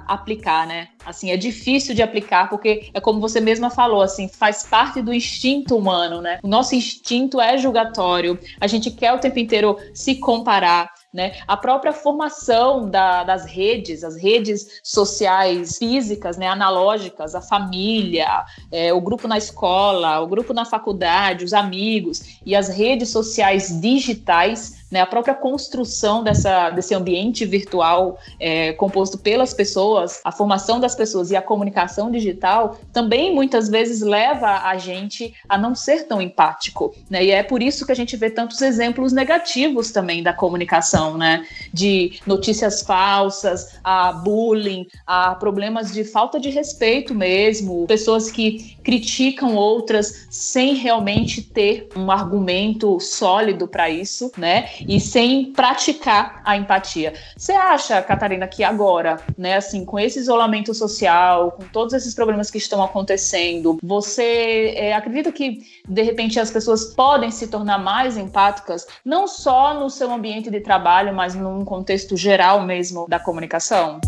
aplicar, 0.07 0.67
né? 0.67 0.89
Assim, 1.05 1.31
é 1.31 1.37
difícil 1.37 1.95
de 1.95 2.03
aplicar 2.03 2.49
porque 2.51 2.91
é 2.93 3.01
como 3.01 3.21
você 3.21 3.41
mesma 3.41 3.71
falou, 3.71 4.03
assim, 4.03 4.29
faz 4.29 4.65
parte 4.65 5.01
do 5.01 5.15
instinto 5.15 5.77
humano, 5.77 6.21
né? 6.21 6.41
O 6.43 6.49
nosso 6.49 6.75
instinto 6.75 7.41
é 7.41 7.57
julgatório. 7.57 8.39
A 8.61 8.67
gente 8.67 8.91
quer 8.91 9.13
o 9.13 9.19
tempo 9.19 9.39
inteiro 9.39 9.77
se 9.95 10.17
comparar. 10.17 10.91
Né? 11.17 11.33
A 11.49 11.57
própria 11.57 11.95
formação 11.95 12.91
da, 12.91 13.25
das 13.25 13.47
redes, 13.47 14.05
as 14.05 14.21
redes 14.21 14.81
sociais 14.85 15.79
físicas, 15.79 16.37
né, 16.37 16.47
analógicas, 16.47 17.35
a 17.35 17.41
família, 17.41 18.45
é, 18.71 18.93
o 18.93 19.01
grupo 19.01 19.27
na 19.27 19.39
escola, 19.39 20.21
o 20.21 20.27
grupo 20.27 20.53
na 20.53 20.67
faculdade, 20.67 21.43
os 21.43 21.55
amigos 21.55 22.39
e 22.45 22.55
as 22.55 22.69
redes 22.69 23.09
sociais 23.09 23.81
digitais 23.81 24.86
né, 24.91 25.01
a 25.01 25.07
própria 25.07 25.35
construção 25.35 26.23
dessa, 26.23 26.71
desse 26.71 26.95
ambiente 26.95 27.45
virtual 27.45 28.19
é, 28.39 28.73
composto 28.75 29.19
pelas 29.19 29.53
pessoas, 29.53 30.21
a 30.25 30.31
formação 30.31 30.79
das 30.79 30.95
pessoas 30.95 31.31
e 31.31 31.37
a 31.37 31.43
comunicação 31.43 32.11
digital 32.11 32.79
também 32.93 33.35
muitas 33.35 33.69
vezes 33.69 34.01
leva 34.01 34.63
a 34.65 34.77
gente 34.79 35.35
a 35.49 35.59
não 35.59 35.75
ser 35.75 36.07
tão 36.07 36.21
empático. 36.21 36.95
Né? 37.11 37.25
E 37.25 37.31
é 37.31 37.43
por 37.43 37.63
isso 37.63 37.85
que 37.85 37.93
a 37.93 37.97
gente 37.97 38.17
vê 38.17 38.31
tantos 38.31 38.63
exemplos 38.63 39.13
negativos 39.13 39.91
também 39.91 40.23
da 40.23 40.33
comunicação, 40.33 41.17
né? 41.17 41.47
de 41.73 42.21
notícias 42.27 42.83
falsas, 42.83 43.79
a 43.83 44.13
bullying, 44.13 44.87
a 45.07 45.35
problemas 45.35 45.93
de 45.93 46.05
falta 46.05 46.39
de 46.39 46.51
respeito 46.51 47.15
mesmo, 47.15 47.87
pessoas 47.87 48.31
que 48.31 48.77
criticam 48.83 49.57
outras 49.57 50.27
sem 50.31 50.75
realmente 50.75 51.43
ter 51.43 51.89
um 51.97 52.11
argumento 52.11 53.01
sólido 53.01 53.67
para 53.67 53.91
isso, 53.91 54.31
né? 54.37 54.69
E 54.87 55.01
sem 55.01 55.53
praticar 55.53 56.41
a 56.45 56.57
empatia. 56.57 57.15
Você 57.37 57.53
acha, 57.53 58.01
Catarina, 58.03 58.47
que 58.47 58.65
agora, 58.65 59.19
né, 59.37 59.57
assim, 59.57 59.85
com 59.85 59.99
esse 59.99 60.19
isolamento 60.19 60.75
social, 60.75 61.53
com 61.53 61.65
todos 61.65 61.95
esses 61.95 62.15
problemas 62.15 62.51
que 62.51 62.59
estão 62.59 62.83
acontecendo, 62.83 63.79
você 63.83 64.75
é, 64.77 64.95
acredita 64.95 65.33
que 65.33 65.63
de 65.89 66.03
repente 66.03 66.39
as 66.41 66.51
pessoas 66.51 66.87
podem 66.95 67.31
se 67.31 67.49
tornar 67.49 67.79
mais 67.79 68.17
empáticas, 68.17 68.87
não 69.05 69.27
só 69.27 69.75
no 69.79 69.89
seu 69.89 70.13
ambiente 70.13 70.51
de 70.51 70.61
trabalho, 70.61 71.15
mas 71.15 71.35
num 71.35 71.65
contexto 71.65 72.17
geral 72.17 72.63
mesmo 72.63 73.07
da 73.09 73.19
comunicação? 73.19 74.01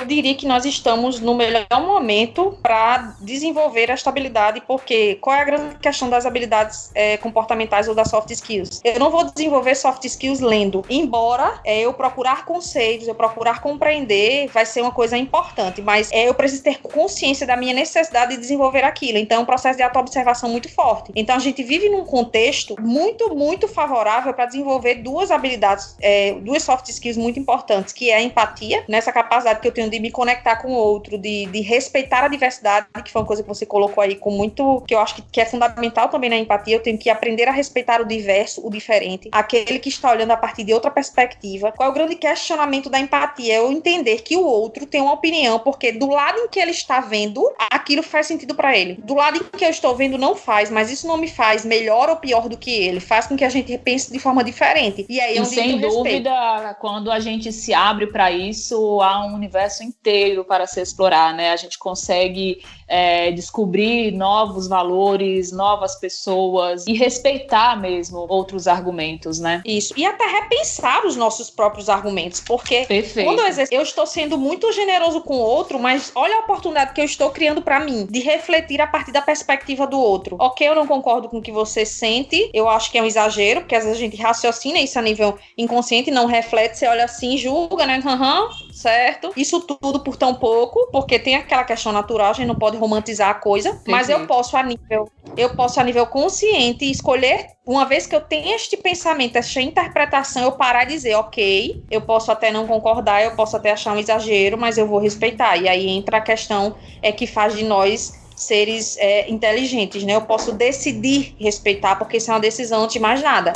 Eu 0.00 0.06
diria 0.06 0.34
que 0.34 0.46
nós 0.46 0.64
estamos 0.64 1.20
no 1.20 1.34
melhor 1.34 1.66
momento 1.80 2.58
para 2.62 3.14
desenvolver 3.20 3.90
a 3.90 3.94
estabilidade, 3.94 4.62
porque 4.66 5.16
qual 5.16 5.36
é 5.36 5.40
a 5.40 5.44
grande 5.44 5.74
questão 5.76 6.08
das 6.08 6.24
habilidades 6.24 6.90
é, 6.94 7.18
comportamentais 7.18 7.86
ou 7.86 7.94
das 7.94 8.08
soft 8.08 8.30
skills? 8.30 8.80
Eu 8.82 8.98
não 8.98 9.10
vou 9.10 9.24
desenvolver 9.24 9.74
soft 9.74 10.04
skills 10.04 10.40
lendo, 10.40 10.84
embora 10.88 11.60
é, 11.64 11.80
eu 11.80 11.92
procurar 11.92 12.44
conceitos, 12.46 13.06
eu 13.06 13.14
procurar 13.14 13.60
compreender, 13.60 14.48
vai 14.48 14.64
ser 14.64 14.80
uma 14.80 14.90
coisa 14.90 15.18
importante, 15.18 15.82
mas 15.82 16.10
é, 16.12 16.28
eu 16.28 16.34
preciso 16.34 16.62
ter 16.62 16.78
consciência 16.78 17.46
da 17.46 17.56
minha 17.56 17.74
necessidade 17.74 18.34
de 18.34 18.40
desenvolver 18.40 18.84
aquilo. 18.84 19.18
Então, 19.18 19.38
é 19.38 19.40
um 19.40 19.46
processo 19.46 19.76
de 19.76 19.82
auto-observação 19.82 20.48
muito 20.48 20.72
forte. 20.72 21.12
Então, 21.14 21.36
a 21.36 21.38
gente 21.38 21.62
vive 21.62 21.88
num 21.90 22.04
contexto 22.04 22.74
muito, 22.80 23.34
muito 23.34 23.68
favorável 23.68 24.32
para 24.32 24.46
desenvolver 24.46 24.96
duas 24.96 25.30
habilidades, 25.30 25.94
é, 26.00 26.32
duas 26.40 26.62
soft 26.62 26.88
skills 26.88 27.18
muito 27.18 27.38
importantes, 27.38 27.92
que 27.92 28.10
é 28.10 28.16
a 28.16 28.22
empatia, 28.22 28.82
nessa 28.88 29.12
capacidade 29.12 29.60
que 29.60 29.68
eu 29.68 29.72
tenho 29.72 29.89
de 29.90 30.00
me 30.00 30.10
conectar 30.10 30.56
com 30.56 30.68
o 30.68 30.76
outro, 30.76 31.18
de, 31.18 31.46
de 31.46 31.60
respeitar 31.60 32.24
a 32.24 32.28
diversidade, 32.28 32.86
que 33.04 33.10
foi 33.10 33.20
uma 33.20 33.26
coisa 33.26 33.42
que 33.42 33.48
você 33.48 33.66
colocou 33.66 34.02
aí 34.02 34.14
com 34.14 34.30
muito, 34.30 34.82
que 34.86 34.94
eu 34.94 35.00
acho 35.00 35.16
que, 35.16 35.22
que 35.22 35.40
é 35.40 35.44
fundamental 35.44 36.08
também 36.08 36.30
na 36.30 36.36
empatia, 36.36 36.76
eu 36.76 36.82
tenho 36.82 36.98
que 36.98 37.10
aprender 37.10 37.48
a 37.48 37.52
respeitar 37.52 38.00
o 38.00 38.04
diverso, 38.04 38.66
o 38.66 38.70
diferente, 38.70 39.28
aquele 39.32 39.78
que 39.78 39.88
está 39.88 40.10
olhando 40.10 40.30
a 40.30 40.36
partir 40.36 40.64
de 40.64 40.72
outra 40.72 40.90
perspectiva. 40.90 41.72
Qual 41.72 41.88
é 41.88 41.90
o 41.90 41.94
grande 41.94 42.14
questionamento 42.14 42.88
da 42.88 42.98
empatia? 42.98 43.54
É 43.54 43.58
eu 43.58 43.70
entender 43.70 44.22
que 44.22 44.36
o 44.36 44.44
outro 44.44 44.86
tem 44.86 45.00
uma 45.00 45.12
opinião, 45.12 45.58
porque 45.58 45.92
do 45.92 46.08
lado 46.08 46.38
em 46.38 46.48
que 46.48 46.60
ele 46.60 46.70
está 46.70 47.00
vendo, 47.00 47.50
aquilo 47.70 48.02
faz 48.02 48.26
sentido 48.26 48.54
para 48.54 48.76
ele. 48.76 48.94
Do 49.02 49.14
lado 49.14 49.38
em 49.38 49.58
que 49.58 49.64
eu 49.64 49.70
estou 49.70 49.94
vendo, 49.96 50.16
não 50.16 50.36
faz, 50.36 50.70
mas 50.70 50.90
isso 50.90 51.06
não 51.06 51.16
me 51.16 51.28
faz 51.28 51.64
melhor 51.64 52.08
ou 52.08 52.16
pior 52.16 52.48
do 52.48 52.56
que 52.56 52.70
ele, 52.70 53.00
faz 53.00 53.26
com 53.26 53.36
que 53.36 53.44
a 53.44 53.48
gente 53.48 53.76
pense 53.78 54.12
de 54.12 54.18
forma 54.18 54.44
diferente. 54.44 55.06
E 55.08 55.20
aí 55.20 55.36
é 55.36 55.40
onde 55.40 55.50
sem 55.50 55.80
dúvida, 55.80 56.76
quando 56.80 57.10
a 57.10 57.18
gente 57.20 57.52
se 57.52 57.72
abre 57.72 58.06
para 58.06 58.30
isso, 58.30 59.00
há 59.00 59.24
um 59.26 59.34
universo 59.34 59.69
universo 59.70 59.82
inteiro 59.82 60.44
para 60.44 60.66
se 60.66 60.80
explorar, 60.80 61.34
né? 61.34 61.52
A 61.52 61.56
gente 61.56 61.78
consegue 61.78 62.62
é, 62.88 63.30
descobrir 63.30 64.12
novos 64.12 64.66
valores, 64.66 65.52
novas 65.52 65.94
pessoas 65.94 66.86
e 66.86 66.92
respeitar 66.94 67.80
mesmo 67.80 68.26
outros 68.28 68.66
argumentos, 68.66 69.38
né? 69.38 69.62
Isso. 69.64 69.94
E 69.96 70.04
até 70.04 70.26
repensar 70.26 71.06
os 71.06 71.16
nossos 71.16 71.50
próprios 71.50 71.88
argumentos, 71.88 72.40
porque 72.40 72.84
Perfeito. 72.86 73.26
quando 73.26 73.40
eu, 73.40 73.46
exerço, 73.46 73.72
eu 73.72 73.82
estou 73.82 74.06
sendo 74.06 74.36
muito 74.36 74.70
generoso 74.72 75.20
com 75.22 75.36
o 75.36 75.40
outro, 75.40 75.78
mas 75.78 76.10
olha 76.14 76.36
a 76.36 76.40
oportunidade 76.40 76.92
que 76.92 77.00
eu 77.00 77.04
estou 77.04 77.30
criando 77.30 77.62
para 77.62 77.80
mim 77.80 78.06
de 78.10 78.20
refletir 78.20 78.80
a 78.80 78.86
partir 78.86 79.12
da 79.12 79.22
perspectiva 79.22 79.86
do 79.86 79.98
outro. 79.98 80.36
Ok, 80.40 80.66
eu 80.66 80.74
não 80.74 80.86
concordo 80.86 81.28
com 81.28 81.38
o 81.38 81.42
que 81.42 81.52
você 81.52 81.86
sente, 81.86 82.50
eu 82.52 82.68
acho 82.68 82.90
que 82.90 82.98
é 82.98 83.02
um 83.02 83.06
exagero, 83.06 83.60
porque 83.60 83.76
às 83.76 83.84
vezes 83.84 83.98
a 83.98 84.00
gente 84.00 84.16
raciocina 84.16 84.78
isso 84.80 84.98
a 84.98 85.02
nível 85.02 85.38
inconsciente, 85.56 86.10
não 86.10 86.26
reflete, 86.26 86.78
você 86.78 86.86
olha 86.86 87.04
assim, 87.04 87.36
julga, 87.36 87.86
né? 87.86 88.02
Aham, 88.04 88.42
uhum, 88.42 88.72
certo. 88.72 89.32
Isso 89.36 89.59
tudo 89.62 90.00
por 90.00 90.16
tão 90.16 90.34
pouco, 90.34 90.88
porque 90.90 91.18
tem 91.18 91.36
aquela 91.36 91.64
questão 91.64 91.92
natural, 91.92 92.30
a 92.30 92.32
gente 92.32 92.46
não 92.46 92.54
pode 92.54 92.76
romantizar 92.76 93.30
a 93.30 93.34
coisa, 93.34 93.80
mas 93.86 94.08
eu 94.08 94.26
posso 94.26 94.56
a 94.56 94.62
nível, 94.62 95.10
eu 95.36 95.54
posso 95.54 95.80
a 95.80 95.84
nível 95.84 96.06
consciente 96.06 96.90
escolher, 96.90 97.48
uma 97.66 97.84
vez 97.84 98.06
que 98.06 98.14
eu 98.14 98.20
tenho 98.20 98.54
este 98.54 98.76
pensamento, 98.76 99.36
esta 99.36 99.60
interpretação, 99.60 100.42
eu 100.42 100.52
parar 100.52 100.84
e 100.84 100.88
dizer, 100.88 101.14
ok, 101.14 101.84
eu 101.90 102.00
posso 102.00 102.32
até 102.32 102.50
não 102.50 102.66
concordar, 102.66 103.22
eu 103.22 103.36
posso 103.36 103.56
até 103.56 103.70
achar 103.70 103.94
um 103.94 103.98
exagero, 103.98 104.58
mas 104.58 104.76
eu 104.76 104.86
vou 104.86 104.98
respeitar. 104.98 105.56
E 105.56 105.68
aí 105.68 105.88
entra 105.88 106.16
a 106.16 106.20
questão 106.20 106.74
é 107.00 107.12
que 107.12 107.26
faz 107.26 107.56
de 107.56 107.64
nós 107.64 108.18
seres 108.34 108.96
é, 108.98 109.30
inteligentes, 109.30 110.02
né? 110.02 110.14
Eu 110.14 110.22
posso 110.22 110.52
decidir 110.52 111.36
respeitar, 111.38 111.96
porque 111.96 112.16
isso 112.16 112.30
é 112.30 112.34
uma 112.34 112.40
decisão 112.40 112.82
antes 112.82 112.94
de 112.94 113.00
mais 113.00 113.22
nada. 113.22 113.52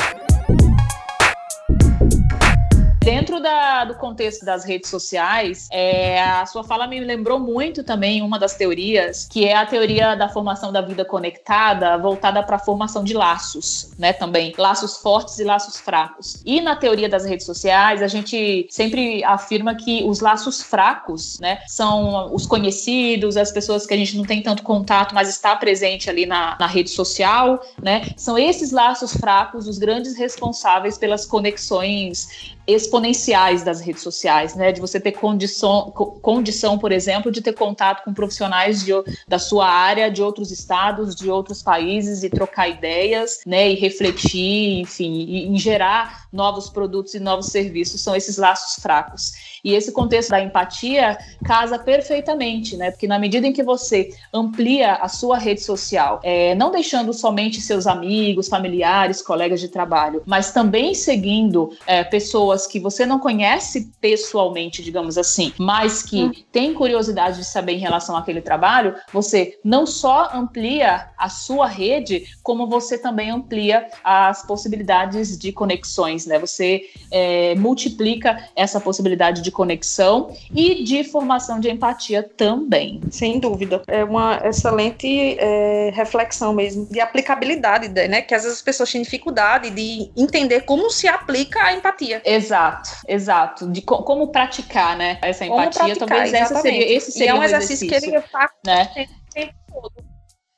Dentro 3.05 3.39
da, 3.39 3.85
do 3.85 3.97
contexto 3.97 4.47
das 4.47 4.65
redes 4.65 4.89
sociais, 4.89 5.69
é, 5.71 6.23
a 6.23 6.47
sua 6.47 6.65
fala 6.65 6.87
me 6.87 6.99
lembrou 7.01 7.39
muito 7.39 7.85
também 7.85 8.23
uma 8.23 8.39
das 8.39 8.55
teorias, 8.55 9.29
que 9.31 9.45
é 9.45 9.55
a 9.55 9.67
teoria 9.67 10.15
da 10.15 10.27
formação 10.31 10.73
da 10.73 10.81
vida 10.81 11.05
conectada, 11.05 11.99
voltada 11.99 12.43
para 12.43 12.57
a 12.57 12.59
formação 12.59 13.05
de 13.05 13.13
laços, 13.13 13.91
né? 13.99 14.15
Também 14.15 14.55
laços 14.57 14.97
fortes 14.97 15.39
e 15.39 15.45
laços 15.45 15.77
fracos. 15.79 16.41
E 16.47 16.63
na 16.63 16.77
teoria 16.77 17.07
das 17.07 17.27
redes 17.27 17.45
sociais, 17.45 18.01
a 18.01 18.09
gente 18.09 18.67
sempre 18.71 19.23
afirma 19.23 19.75
que 19.75 20.03
os 20.05 20.21
laços 20.21 20.63
fracos, 20.63 21.39
né, 21.39 21.61
são 21.67 22.35
os 22.35 22.47
conhecidos, 22.47 23.37
as 23.37 23.53
pessoas 23.53 23.87
que 23.87 23.93
a 23.93 23.99
gente 23.99 24.17
não 24.17 24.25
tem 24.25 24.41
tanto 24.41 24.63
contato, 24.63 25.15
mas 25.15 25.29
está 25.29 25.55
presente 25.55 26.09
ali 26.09 26.25
na, 26.25 26.57
na 26.59 26.67
rede 26.67 26.89
social, 26.89 27.61
né? 27.83 28.09
São 28.17 28.39
esses 28.39 28.73
laços 28.73 29.15
fracos 29.15 29.69
os 29.69 29.77
grandes 29.77 30.17
responsáveis 30.17 30.97
pelas 30.97 31.27
conexões 31.27 32.54
exponenciais 32.67 33.63
das 33.63 33.81
redes 33.81 34.03
sociais, 34.03 34.55
né? 34.55 34.73
De 34.73 34.81
você 34.81 34.99
ter 34.99 35.13
condição, 35.13 35.91
condição, 35.91 36.79
por 36.79 36.93
exemplo, 36.93 37.31
de 37.31 37.43
ter 37.43 37.53
contato 37.53 38.05
com 38.05 38.15
profissionais 38.15 38.85
de, 38.85 38.93
da 39.29 39.39
sua 39.39 39.69
área, 39.69 40.11
de 40.11 40.23
outros 40.23 40.51
estados, 40.51 41.15
de 41.15 41.31
outros 41.31 41.63
países 41.63 42.23
e 42.23 42.31
trocar 42.31 42.69
ideias, 42.69 43.41
né? 43.47 43.71
E 43.71 43.75
refletir, 43.75 44.81
enfim, 44.81 45.13
e, 45.13 45.55
e 45.55 45.59
gerar 45.59 46.27
novos 46.33 46.71
produtos 46.71 47.15
e 47.15 47.21
novos 47.21 47.47
serviços. 47.47 48.01
São 48.01 48.17
esses 48.17 48.39
laços 48.39 48.83
fracos. 48.83 49.33
E 49.63 49.75
esse 49.75 49.93
contexto 49.93 50.31
da 50.31 50.41
empatia 50.41 51.19
casa 51.45 51.79
perfeitamente, 51.79 52.77
né? 52.77 52.91
Porque 52.91 53.07
na 53.07 53.19
medida 53.19 53.47
em 53.47 53.53
que 53.53 53.63
você 53.63 54.11
amplia 54.33 54.95
a 54.95 55.09
sua 55.09 55.39
rede 55.39 55.63
social, 55.63 56.21
é, 56.23 56.55
não 56.55 56.71
deixando 56.71 57.13
somente 57.13 57.61
seus 57.61 57.87
amigos, 57.87 58.49
familiares, 58.49 59.21
colegas 59.21 59.61
de 59.61 59.69
trabalho, 59.69 60.23
mas 60.25 60.53
também 60.53 60.95
seguindo 60.95 61.73
é, 61.87 62.03
pessoas 62.05 62.54
que 62.67 62.79
você 62.79 63.05
não 63.05 63.19
conhece 63.19 63.93
pessoalmente, 64.01 64.83
digamos 64.83 65.19
assim, 65.19 65.53
mas 65.59 66.03
que 66.03 66.25
hum. 66.25 66.33
tem 66.53 66.75
curiosidade 66.75 67.39
de 67.39 67.45
saber 67.45 67.73
em 67.73 67.79
relação 67.79 68.17
àquele 68.17 68.41
trabalho, 68.41 68.95
você 69.13 69.59
não 69.65 69.87
só 69.87 70.31
amplia 70.33 71.09
a 71.19 71.29
sua 71.29 71.67
rede, 71.67 72.27
como 72.43 72.67
você 72.67 72.99
também 72.99 73.31
amplia 73.31 73.89
as 74.03 74.47
possibilidades 74.47 75.39
de 75.39 75.53
conexões, 75.53 76.27
né? 76.27 76.39
Você 76.39 76.83
é, 77.11 77.55
multiplica 77.57 78.49
essa 78.55 78.81
possibilidade 78.81 79.43
de 79.43 79.51
conexão 79.51 80.35
e 80.55 80.83
de 80.83 81.05
formação 81.05 81.59
de 81.61 81.71
empatia 81.71 82.23
também. 82.23 83.01
Sem 83.11 83.39
dúvida. 83.39 83.83
É 83.87 84.05
uma 84.05 84.41
excelente 84.45 85.37
é, 85.39 85.91
reflexão 85.95 86.53
mesmo, 86.53 86.87
de 86.91 87.01
aplicabilidade, 87.01 87.89
né? 87.89 88.23
Que 88.23 88.35
às 88.35 88.43
vezes 88.43 88.59
as 88.59 88.63
pessoas 88.63 88.91
têm 88.91 89.03
dificuldade 89.03 89.71
de 89.71 90.11
entender 90.17 90.63
como 90.63 90.91
se 90.91 91.09
aplica 91.09 91.63
a 91.63 91.73
empatia. 91.73 92.23
Exato, 92.45 92.91
exato. 93.09 93.71
De 93.71 93.81
co 93.83 94.03
como 94.03 94.29
praticar, 94.29 94.97
né? 94.97 95.19
Essa 95.23 95.47
empatia. 95.47 95.97
Praticar, 95.97 96.09
Talvez 96.09 96.33
essa 96.33 96.61
seria, 96.61 96.97
esse 96.97 97.13
seria 97.13 97.27
e 97.27 97.29
é 97.29 97.35
um, 97.35 97.39
um 97.39 97.43
exercício, 97.43 97.87
exercício 97.87 98.11
que 98.11 98.17
ele 98.17 98.27
faz 98.29 98.51
né? 98.65 98.91
o 99.31 99.35
tempo 99.35 99.55
todo. 99.73 100.15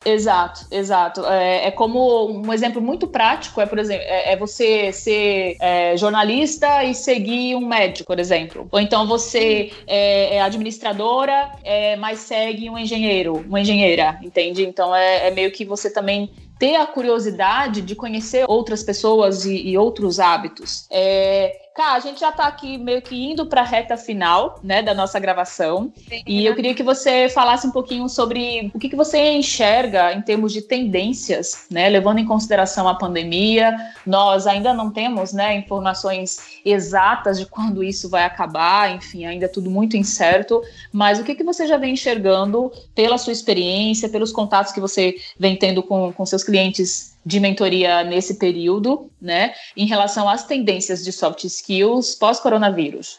Exato, 0.06 0.66
exato. 0.70 1.26
É, 1.26 1.66
é, 1.66 1.70
como 1.72 2.30
um 2.30 2.52
exemplo 2.52 2.80
muito 2.80 3.08
prático 3.08 3.60
é, 3.60 3.66
por 3.66 3.76
exemplo, 3.76 4.04
é, 4.06 4.34
é 4.34 4.36
você 4.36 4.92
ser 4.92 5.56
é, 5.60 5.96
jornalista 5.96 6.84
e 6.84 6.94
seguir 6.94 7.56
um 7.56 7.66
médico, 7.66 8.06
por 8.06 8.20
exemplo. 8.20 8.68
Ou 8.70 8.78
então 8.78 9.04
você 9.04 9.72
é, 9.84 10.36
é 10.36 10.42
administradora, 10.42 11.50
é, 11.64 11.96
mas 11.96 12.20
segue 12.20 12.70
um 12.70 12.78
engenheiro, 12.78 13.44
uma 13.48 13.60
engenheira, 13.60 14.16
entende? 14.22 14.64
Então 14.64 14.94
é, 14.94 15.26
é 15.26 15.30
meio 15.32 15.50
que 15.50 15.64
você 15.64 15.90
também 15.90 16.30
ter 16.56 16.76
a 16.76 16.86
curiosidade 16.86 17.82
de 17.82 17.96
conhecer 17.96 18.44
outras 18.48 18.84
pessoas 18.84 19.44
e, 19.44 19.70
e 19.70 19.76
outros 19.76 20.20
hábitos. 20.20 20.86
É, 20.88 21.65
Cá, 21.76 21.92
a 21.92 22.00
gente 22.00 22.20
já 22.20 22.30
está 22.30 22.46
aqui 22.46 22.78
meio 22.78 23.02
que 23.02 23.14
indo 23.14 23.44
para 23.44 23.60
a 23.60 23.64
reta 23.64 23.98
final, 23.98 24.58
né, 24.64 24.82
da 24.82 24.94
nossa 24.94 25.20
gravação. 25.20 25.92
Sim, 26.08 26.22
e 26.26 26.42
né? 26.42 26.48
eu 26.48 26.54
queria 26.54 26.74
que 26.74 26.82
você 26.82 27.28
falasse 27.28 27.66
um 27.66 27.70
pouquinho 27.70 28.08
sobre 28.08 28.70
o 28.72 28.78
que, 28.78 28.88
que 28.88 28.96
você 28.96 29.32
enxerga 29.32 30.14
em 30.14 30.22
termos 30.22 30.54
de 30.54 30.62
tendências, 30.62 31.66
né, 31.70 31.86
levando 31.90 32.16
em 32.16 32.24
consideração 32.24 32.88
a 32.88 32.94
pandemia. 32.94 33.76
Nós 34.06 34.46
ainda 34.46 34.72
não 34.72 34.90
temos, 34.90 35.34
né, 35.34 35.54
informações 35.54 36.60
exatas 36.64 37.38
de 37.38 37.44
quando 37.44 37.84
isso 37.84 38.08
vai 38.08 38.24
acabar, 38.24 38.94
enfim, 38.94 39.26
ainda 39.26 39.44
é 39.44 39.48
tudo 39.48 39.70
muito 39.70 39.98
incerto. 39.98 40.62
Mas 40.90 41.20
o 41.20 41.24
que, 41.24 41.34
que 41.34 41.44
você 41.44 41.66
já 41.66 41.76
vem 41.76 41.92
enxergando 41.92 42.72
pela 42.94 43.18
sua 43.18 43.34
experiência, 43.34 44.08
pelos 44.08 44.32
contatos 44.32 44.72
que 44.72 44.80
você 44.80 45.16
vem 45.38 45.54
tendo 45.54 45.82
com, 45.82 46.10
com 46.10 46.24
seus 46.24 46.42
clientes 46.42 47.15
de 47.26 47.40
mentoria 47.40 48.04
nesse 48.04 48.34
período, 48.34 49.10
né, 49.20 49.52
em 49.76 49.84
relação 49.84 50.28
às 50.28 50.44
tendências 50.44 51.04
de 51.04 51.10
soft 51.10 51.42
skills 51.42 52.14
pós-coronavírus? 52.14 53.18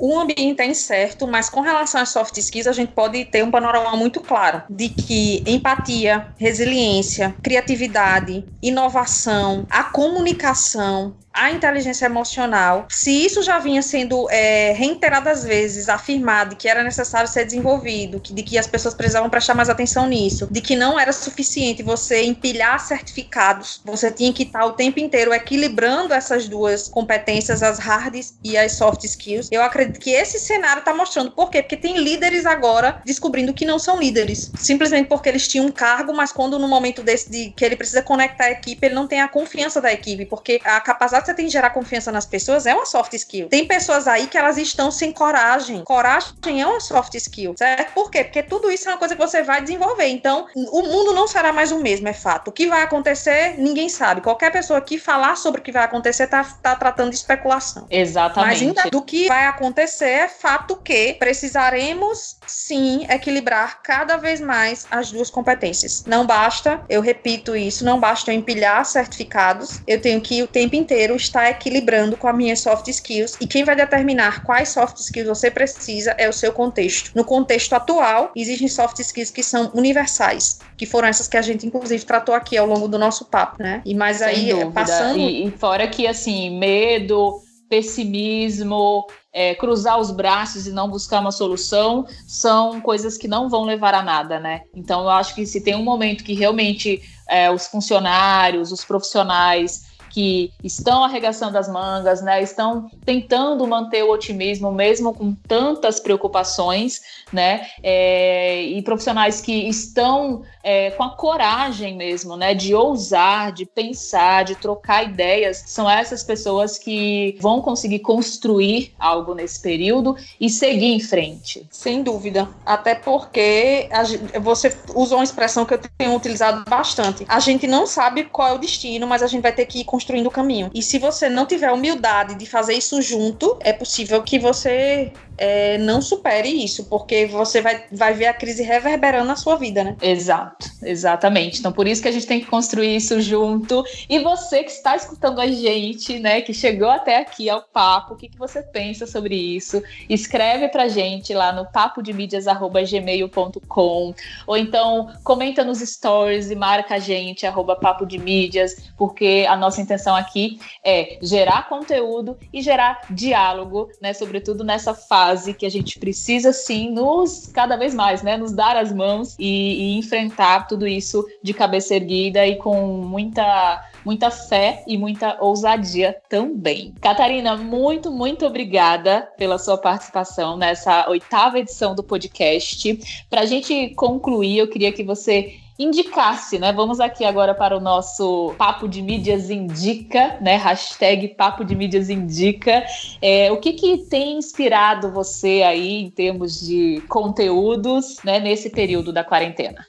o 0.00 0.18
ambiente 0.18 0.62
é 0.62 0.66
incerto, 0.66 1.26
mas 1.26 1.50
com 1.50 1.60
relação 1.60 2.00
às 2.00 2.08
soft 2.08 2.36
skills, 2.38 2.66
a 2.66 2.72
gente 2.72 2.92
pode 2.92 3.26
ter 3.26 3.44
um 3.44 3.50
panorama 3.50 3.94
muito 3.96 4.20
claro 4.20 4.62
de 4.70 4.88
que 4.88 5.44
empatia, 5.46 6.28
resiliência, 6.38 7.34
criatividade, 7.42 8.44
inovação, 8.62 9.66
a 9.68 9.84
comunicação, 9.84 11.14
a 11.32 11.50
inteligência 11.50 12.06
emocional, 12.06 12.86
se 12.90 13.10
isso 13.10 13.42
já 13.42 13.58
vinha 13.58 13.82
sendo 13.82 14.28
é, 14.30 14.72
reiteradas 14.72 15.44
vezes 15.44 15.88
afirmado 15.88 16.56
que 16.56 16.68
era 16.68 16.82
necessário 16.82 17.28
ser 17.28 17.44
desenvolvido, 17.44 18.20
que, 18.20 18.32
de 18.32 18.42
que 18.42 18.58
as 18.58 18.66
pessoas 18.66 18.94
precisavam 18.94 19.30
prestar 19.30 19.54
mais 19.54 19.68
atenção 19.68 20.06
nisso, 20.06 20.48
de 20.50 20.60
que 20.60 20.76
não 20.76 20.98
era 20.98 21.12
suficiente 21.12 21.82
você 21.82 22.22
empilhar 22.22 22.78
certificados, 22.80 23.80
você 23.84 24.10
tinha 24.10 24.32
que 24.32 24.42
estar 24.42 24.64
o 24.64 24.72
tempo 24.72 24.98
inteiro 24.98 25.32
equilibrando 25.32 26.12
essas 26.12 26.48
duas 26.48 26.88
competências, 26.88 27.62
as 27.62 27.78
hard 27.78 28.10
e 28.42 28.56
as 28.56 28.72
soft 28.72 29.04
skills. 29.04 29.48
Eu 29.50 29.62
acredito 29.62 30.00
que 30.00 30.10
esse 30.10 30.38
cenário 30.38 30.80
está 30.80 30.92
mostrando 30.92 31.30
por 31.30 31.50
quê? 31.50 31.62
Porque 31.62 31.76
tem 31.76 31.98
líderes 31.98 32.44
agora 32.44 33.00
descobrindo 33.04 33.54
que 33.54 33.64
não 33.64 33.78
são 33.78 33.98
líderes, 33.98 34.50
simplesmente 34.56 35.08
porque 35.08 35.28
eles 35.28 35.46
tinham 35.46 35.66
um 35.66 35.72
cargo, 35.72 36.12
mas 36.12 36.32
quando 36.32 36.58
no 36.58 36.68
momento 36.68 37.02
desse 37.02 37.30
de 37.30 37.50
que 37.50 37.64
ele 37.64 37.76
precisa 37.76 38.02
conectar 38.02 38.44
a 38.44 38.50
equipe, 38.50 38.84
ele 38.84 38.94
não 38.94 39.06
tem 39.06 39.20
a 39.20 39.28
confiança 39.28 39.80
da 39.80 39.92
equipe, 39.92 40.26
porque 40.26 40.60
a 40.64 40.80
capacidade 40.80 41.29
você 41.30 41.34
tem 41.34 41.46
que 41.46 41.52
gerar 41.52 41.70
confiança 41.70 42.10
nas 42.10 42.26
pessoas 42.26 42.66
é 42.66 42.74
uma 42.74 42.86
soft 42.86 43.12
skill. 43.14 43.48
Tem 43.48 43.66
pessoas 43.66 44.08
aí 44.08 44.26
que 44.26 44.36
elas 44.36 44.56
estão 44.58 44.90
sem 44.90 45.12
coragem. 45.12 45.82
Coragem 45.84 46.60
é 46.60 46.66
uma 46.66 46.80
soft 46.80 47.14
skill, 47.14 47.54
certo? 47.56 47.92
Por 47.92 48.10
quê? 48.10 48.24
Porque 48.24 48.42
tudo 48.42 48.70
isso 48.70 48.88
é 48.88 48.92
uma 48.92 48.98
coisa 48.98 49.14
que 49.14 49.20
você 49.20 49.42
vai 49.42 49.62
desenvolver. 49.62 50.08
Então, 50.08 50.46
o 50.54 50.82
mundo 50.82 51.12
não 51.12 51.26
será 51.26 51.52
mais 51.52 51.70
o 51.72 51.78
mesmo, 51.78 52.08
é 52.08 52.12
fato. 52.12 52.48
O 52.48 52.52
que 52.52 52.66
vai 52.66 52.82
acontecer, 52.82 53.54
ninguém 53.58 53.88
sabe. 53.88 54.20
Qualquer 54.20 54.50
pessoa 54.50 54.80
que 54.80 54.98
falar 54.98 55.36
sobre 55.36 55.60
o 55.60 55.64
que 55.64 55.72
vai 55.72 55.84
acontecer 55.84 56.26
tá, 56.26 56.44
tá 56.62 56.74
tratando 56.74 57.10
de 57.10 57.16
especulação. 57.16 57.86
Exatamente. 57.90 58.50
Mas 58.50 58.62
ainda 58.62 58.90
do 58.90 59.02
que 59.02 59.28
vai 59.28 59.46
acontecer, 59.46 60.10
é 60.10 60.28
fato 60.28 60.76
que 60.76 61.14
precisaremos 61.14 62.36
sim 62.46 63.06
equilibrar 63.08 63.82
cada 63.82 64.16
vez 64.16 64.40
mais 64.40 64.86
as 64.90 65.12
duas 65.12 65.30
competências. 65.30 66.04
Não 66.06 66.26
basta, 66.26 66.80
eu 66.88 67.00
repito 67.00 67.54
isso, 67.54 67.84
não 67.84 68.00
basta 68.00 68.32
eu 68.32 68.36
empilhar 68.36 68.84
certificados, 68.84 69.80
eu 69.86 70.00
tenho 70.00 70.20
que 70.20 70.42
o 70.42 70.46
tempo 70.46 70.74
inteiro 70.74 71.09
está 71.16 71.50
equilibrando 71.50 72.16
com 72.16 72.28
as 72.28 72.36
minhas 72.36 72.60
soft 72.60 72.88
skills 72.88 73.36
e 73.40 73.46
quem 73.46 73.64
vai 73.64 73.76
determinar 73.76 74.42
quais 74.44 74.70
soft 74.70 74.98
skills 74.98 75.28
você 75.28 75.50
precisa 75.50 76.14
é 76.18 76.28
o 76.28 76.32
seu 76.32 76.52
contexto. 76.52 77.12
No 77.14 77.24
contexto 77.24 77.72
atual, 77.74 78.32
existem 78.34 78.68
soft 78.68 78.98
skills 78.98 79.30
que 79.30 79.42
são 79.42 79.70
universais, 79.74 80.58
que 80.76 80.86
foram 80.86 81.08
essas 81.08 81.28
que 81.28 81.36
a 81.36 81.42
gente 81.42 81.66
inclusive 81.66 82.04
tratou 82.04 82.34
aqui 82.34 82.56
ao 82.56 82.66
longo 82.66 82.88
do 82.88 82.98
nosso 82.98 83.24
papo, 83.26 83.62
né? 83.62 83.82
E 83.84 83.94
mais 83.94 84.22
aí 84.22 84.50
passando 84.72 85.18
e, 85.18 85.46
e 85.46 85.50
fora 85.50 85.86
que 85.88 86.06
assim, 86.06 86.58
medo, 86.58 87.40
pessimismo, 87.68 89.06
é, 89.32 89.54
cruzar 89.54 89.98
os 89.98 90.10
braços 90.10 90.66
e 90.66 90.72
não 90.72 90.90
buscar 90.90 91.20
uma 91.20 91.30
solução 91.30 92.04
são 92.26 92.80
coisas 92.80 93.16
que 93.16 93.28
não 93.28 93.48
vão 93.48 93.64
levar 93.64 93.94
a 93.94 94.02
nada, 94.02 94.40
né? 94.40 94.62
Então 94.74 95.02
eu 95.02 95.10
acho 95.10 95.34
que 95.34 95.46
se 95.46 95.62
tem 95.62 95.76
um 95.76 95.84
momento 95.84 96.24
que 96.24 96.34
realmente 96.34 97.00
é, 97.28 97.50
os 97.50 97.68
funcionários, 97.68 98.72
os 98.72 98.84
profissionais 98.84 99.89
que 100.10 100.52
estão 100.62 101.04
arregaçando 101.04 101.56
as 101.56 101.68
mangas, 101.68 102.20
né? 102.20 102.42
Estão 102.42 102.90
tentando 103.04 103.66
manter 103.66 104.02
o 104.02 104.10
otimismo 104.10 104.72
mesmo 104.72 105.14
com 105.14 105.34
tantas 105.34 106.00
preocupações, 106.00 107.00
né? 107.32 107.66
É, 107.82 108.62
e 108.64 108.82
profissionais 108.82 109.40
que 109.40 109.68
estão 109.68 110.42
é, 110.62 110.90
com 110.90 111.04
a 111.04 111.10
coragem 111.10 111.96
mesmo, 111.96 112.36
né? 112.36 112.54
De 112.54 112.74
ousar, 112.74 113.52
de 113.52 113.64
pensar, 113.64 114.44
de 114.44 114.54
trocar 114.56 115.04
ideias, 115.04 115.62
são 115.66 115.88
essas 115.88 116.22
pessoas 116.22 116.78
que 116.78 117.36
vão 117.40 117.62
conseguir 117.62 118.00
construir 118.00 118.92
algo 118.98 119.34
nesse 119.34 119.60
período 119.60 120.16
e 120.40 120.50
seguir 120.50 120.92
em 120.92 121.00
frente. 121.00 121.66
Sem 121.70 122.02
dúvida. 122.02 122.48
Até 122.66 122.94
porque 122.94 123.88
a, 123.90 124.38
você 124.40 124.76
usou 124.94 125.18
uma 125.18 125.24
expressão 125.24 125.64
que 125.64 125.74
eu 125.74 125.80
tenho 125.96 126.14
utilizado 126.14 126.64
bastante. 126.68 127.24
A 127.28 127.38
gente 127.40 127.66
não 127.66 127.86
sabe 127.86 128.24
qual 128.24 128.48
é 128.48 128.52
o 128.52 128.58
destino, 128.58 129.06
mas 129.06 129.22
a 129.22 129.26
gente 129.26 129.42
vai 129.42 129.52
ter 129.52 129.66
que 129.66 129.80
ir 129.80 129.84
construindo 130.00 130.28
o 130.28 130.30
caminho. 130.30 130.70
E 130.74 130.82
se 130.82 130.98
você 130.98 131.28
não 131.28 131.44
tiver 131.44 131.70
humildade 131.70 132.34
de 132.34 132.46
fazer 132.46 132.72
isso 132.72 133.02
junto, 133.02 133.58
é 133.60 133.72
possível 133.72 134.22
que 134.22 134.38
você 134.38 135.12
é, 135.40 135.76
não 135.78 136.02
supere 136.02 136.48
isso, 136.48 136.84
porque 136.84 137.24
você 137.24 137.62
vai, 137.62 137.82
vai 137.90 138.12
ver 138.12 138.26
a 138.26 138.34
crise 138.34 138.62
reverberando 138.62 139.26
na 139.26 139.36
sua 139.36 139.56
vida, 139.56 139.82
né? 139.82 139.96
Exato, 140.02 140.68
exatamente. 140.82 141.58
Então, 141.58 141.72
por 141.72 141.88
isso 141.88 142.02
que 142.02 142.08
a 142.08 142.12
gente 142.12 142.26
tem 142.26 142.40
que 142.40 142.46
construir 142.46 142.94
isso 142.94 143.18
junto. 143.22 143.82
E 144.06 144.18
você 144.18 144.62
que 144.62 144.70
está 144.70 144.94
escutando 144.94 145.40
a 145.40 145.46
gente, 145.46 146.18
né, 146.18 146.42
que 146.42 146.52
chegou 146.52 146.90
até 146.90 147.16
aqui 147.16 147.48
ao 147.48 147.62
papo, 147.62 148.12
o 148.12 148.16
que, 148.18 148.28
que 148.28 148.38
você 148.38 148.62
pensa 148.62 149.06
sobre 149.06 149.34
isso? 149.34 149.82
Escreve 150.10 150.68
pra 150.68 150.88
gente 150.88 151.32
lá 151.32 151.54
no 151.54 151.64
papodemídias.gmail.com 151.72 154.14
ou 154.46 154.56
então 154.56 155.10
comenta 155.24 155.64
nos 155.64 155.78
stories 155.78 156.50
e 156.50 156.54
marca 156.54 156.96
a 156.96 156.98
gente, 156.98 157.46
arroba 157.46 157.76
papo 157.76 158.04
de 158.04 158.18
mídias, 158.18 158.90
porque 158.98 159.46
a 159.48 159.56
nossa 159.56 159.80
intenção 159.90 160.14
aqui 160.14 160.60
é 160.84 161.18
gerar 161.20 161.68
conteúdo 161.68 162.38
e 162.52 162.62
gerar 162.62 163.00
diálogo, 163.10 163.90
né, 164.00 164.12
sobretudo 164.12 164.62
nessa 164.62 164.94
fase 164.94 165.52
que 165.52 165.66
a 165.66 165.70
gente 165.70 165.98
precisa 165.98 166.52
sim 166.52 166.90
nos 166.90 167.48
cada 167.48 167.76
vez 167.76 167.92
mais, 167.92 168.22
né, 168.22 168.36
nos 168.36 168.52
dar 168.52 168.76
as 168.76 168.92
mãos 168.92 169.34
e, 169.38 169.94
e 169.94 169.98
enfrentar 169.98 170.68
tudo 170.68 170.86
isso 170.86 171.26
de 171.42 171.52
cabeça 171.52 171.94
erguida 171.94 172.46
e 172.46 172.56
com 172.56 172.86
muita 172.86 173.84
muita 174.02 174.30
fé 174.30 174.82
e 174.86 174.96
muita 174.96 175.36
ousadia 175.40 176.16
também. 176.26 176.94
Catarina, 177.02 177.54
muito, 177.56 178.10
muito 178.10 178.46
obrigada 178.46 179.28
pela 179.36 179.58
sua 179.58 179.76
participação 179.76 180.56
nessa 180.56 181.06
oitava 181.10 181.58
edição 181.58 181.94
do 181.94 182.02
podcast. 182.02 182.98
Para 183.28 183.42
a 183.42 183.46
gente 183.46 183.90
concluir, 183.90 184.56
eu 184.56 184.68
queria 184.68 184.90
que 184.90 185.04
você 185.04 185.54
indicasse, 185.80 186.58
né? 186.58 186.72
Vamos 186.72 187.00
aqui 187.00 187.24
agora 187.24 187.54
para 187.54 187.74
o 187.74 187.80
nosso 187.80 188.54
Papo 188.58 188.86
de 188.86 189.00
Mídias 189.00 189.48
Indica, 189.48 190.36
né? 190.38 190.56
Hashtag 190.56 191.28
Papo 191.28 191.64
de 191.64 191.74
Mídias 191.74 192.10
Indica. 192.10 192.84
É, 193.22 193.50
o 193.50 193.56
que, 193.56 193.72
que 193.72 193.96
tem 194.10 194.36
inspirado 194.36 195.10
você 195.10 195.62
aí 195.62 196.02
em 196.02 196.10
termos 196.10 196.60
de 196.60 197.02
conteúdos, 197.08 198.18
né? 198.22 198.38
Nesse 198.38 198.68
período 198.68 199.10
da 199.10 199.24
quarentena? 199.24 199.86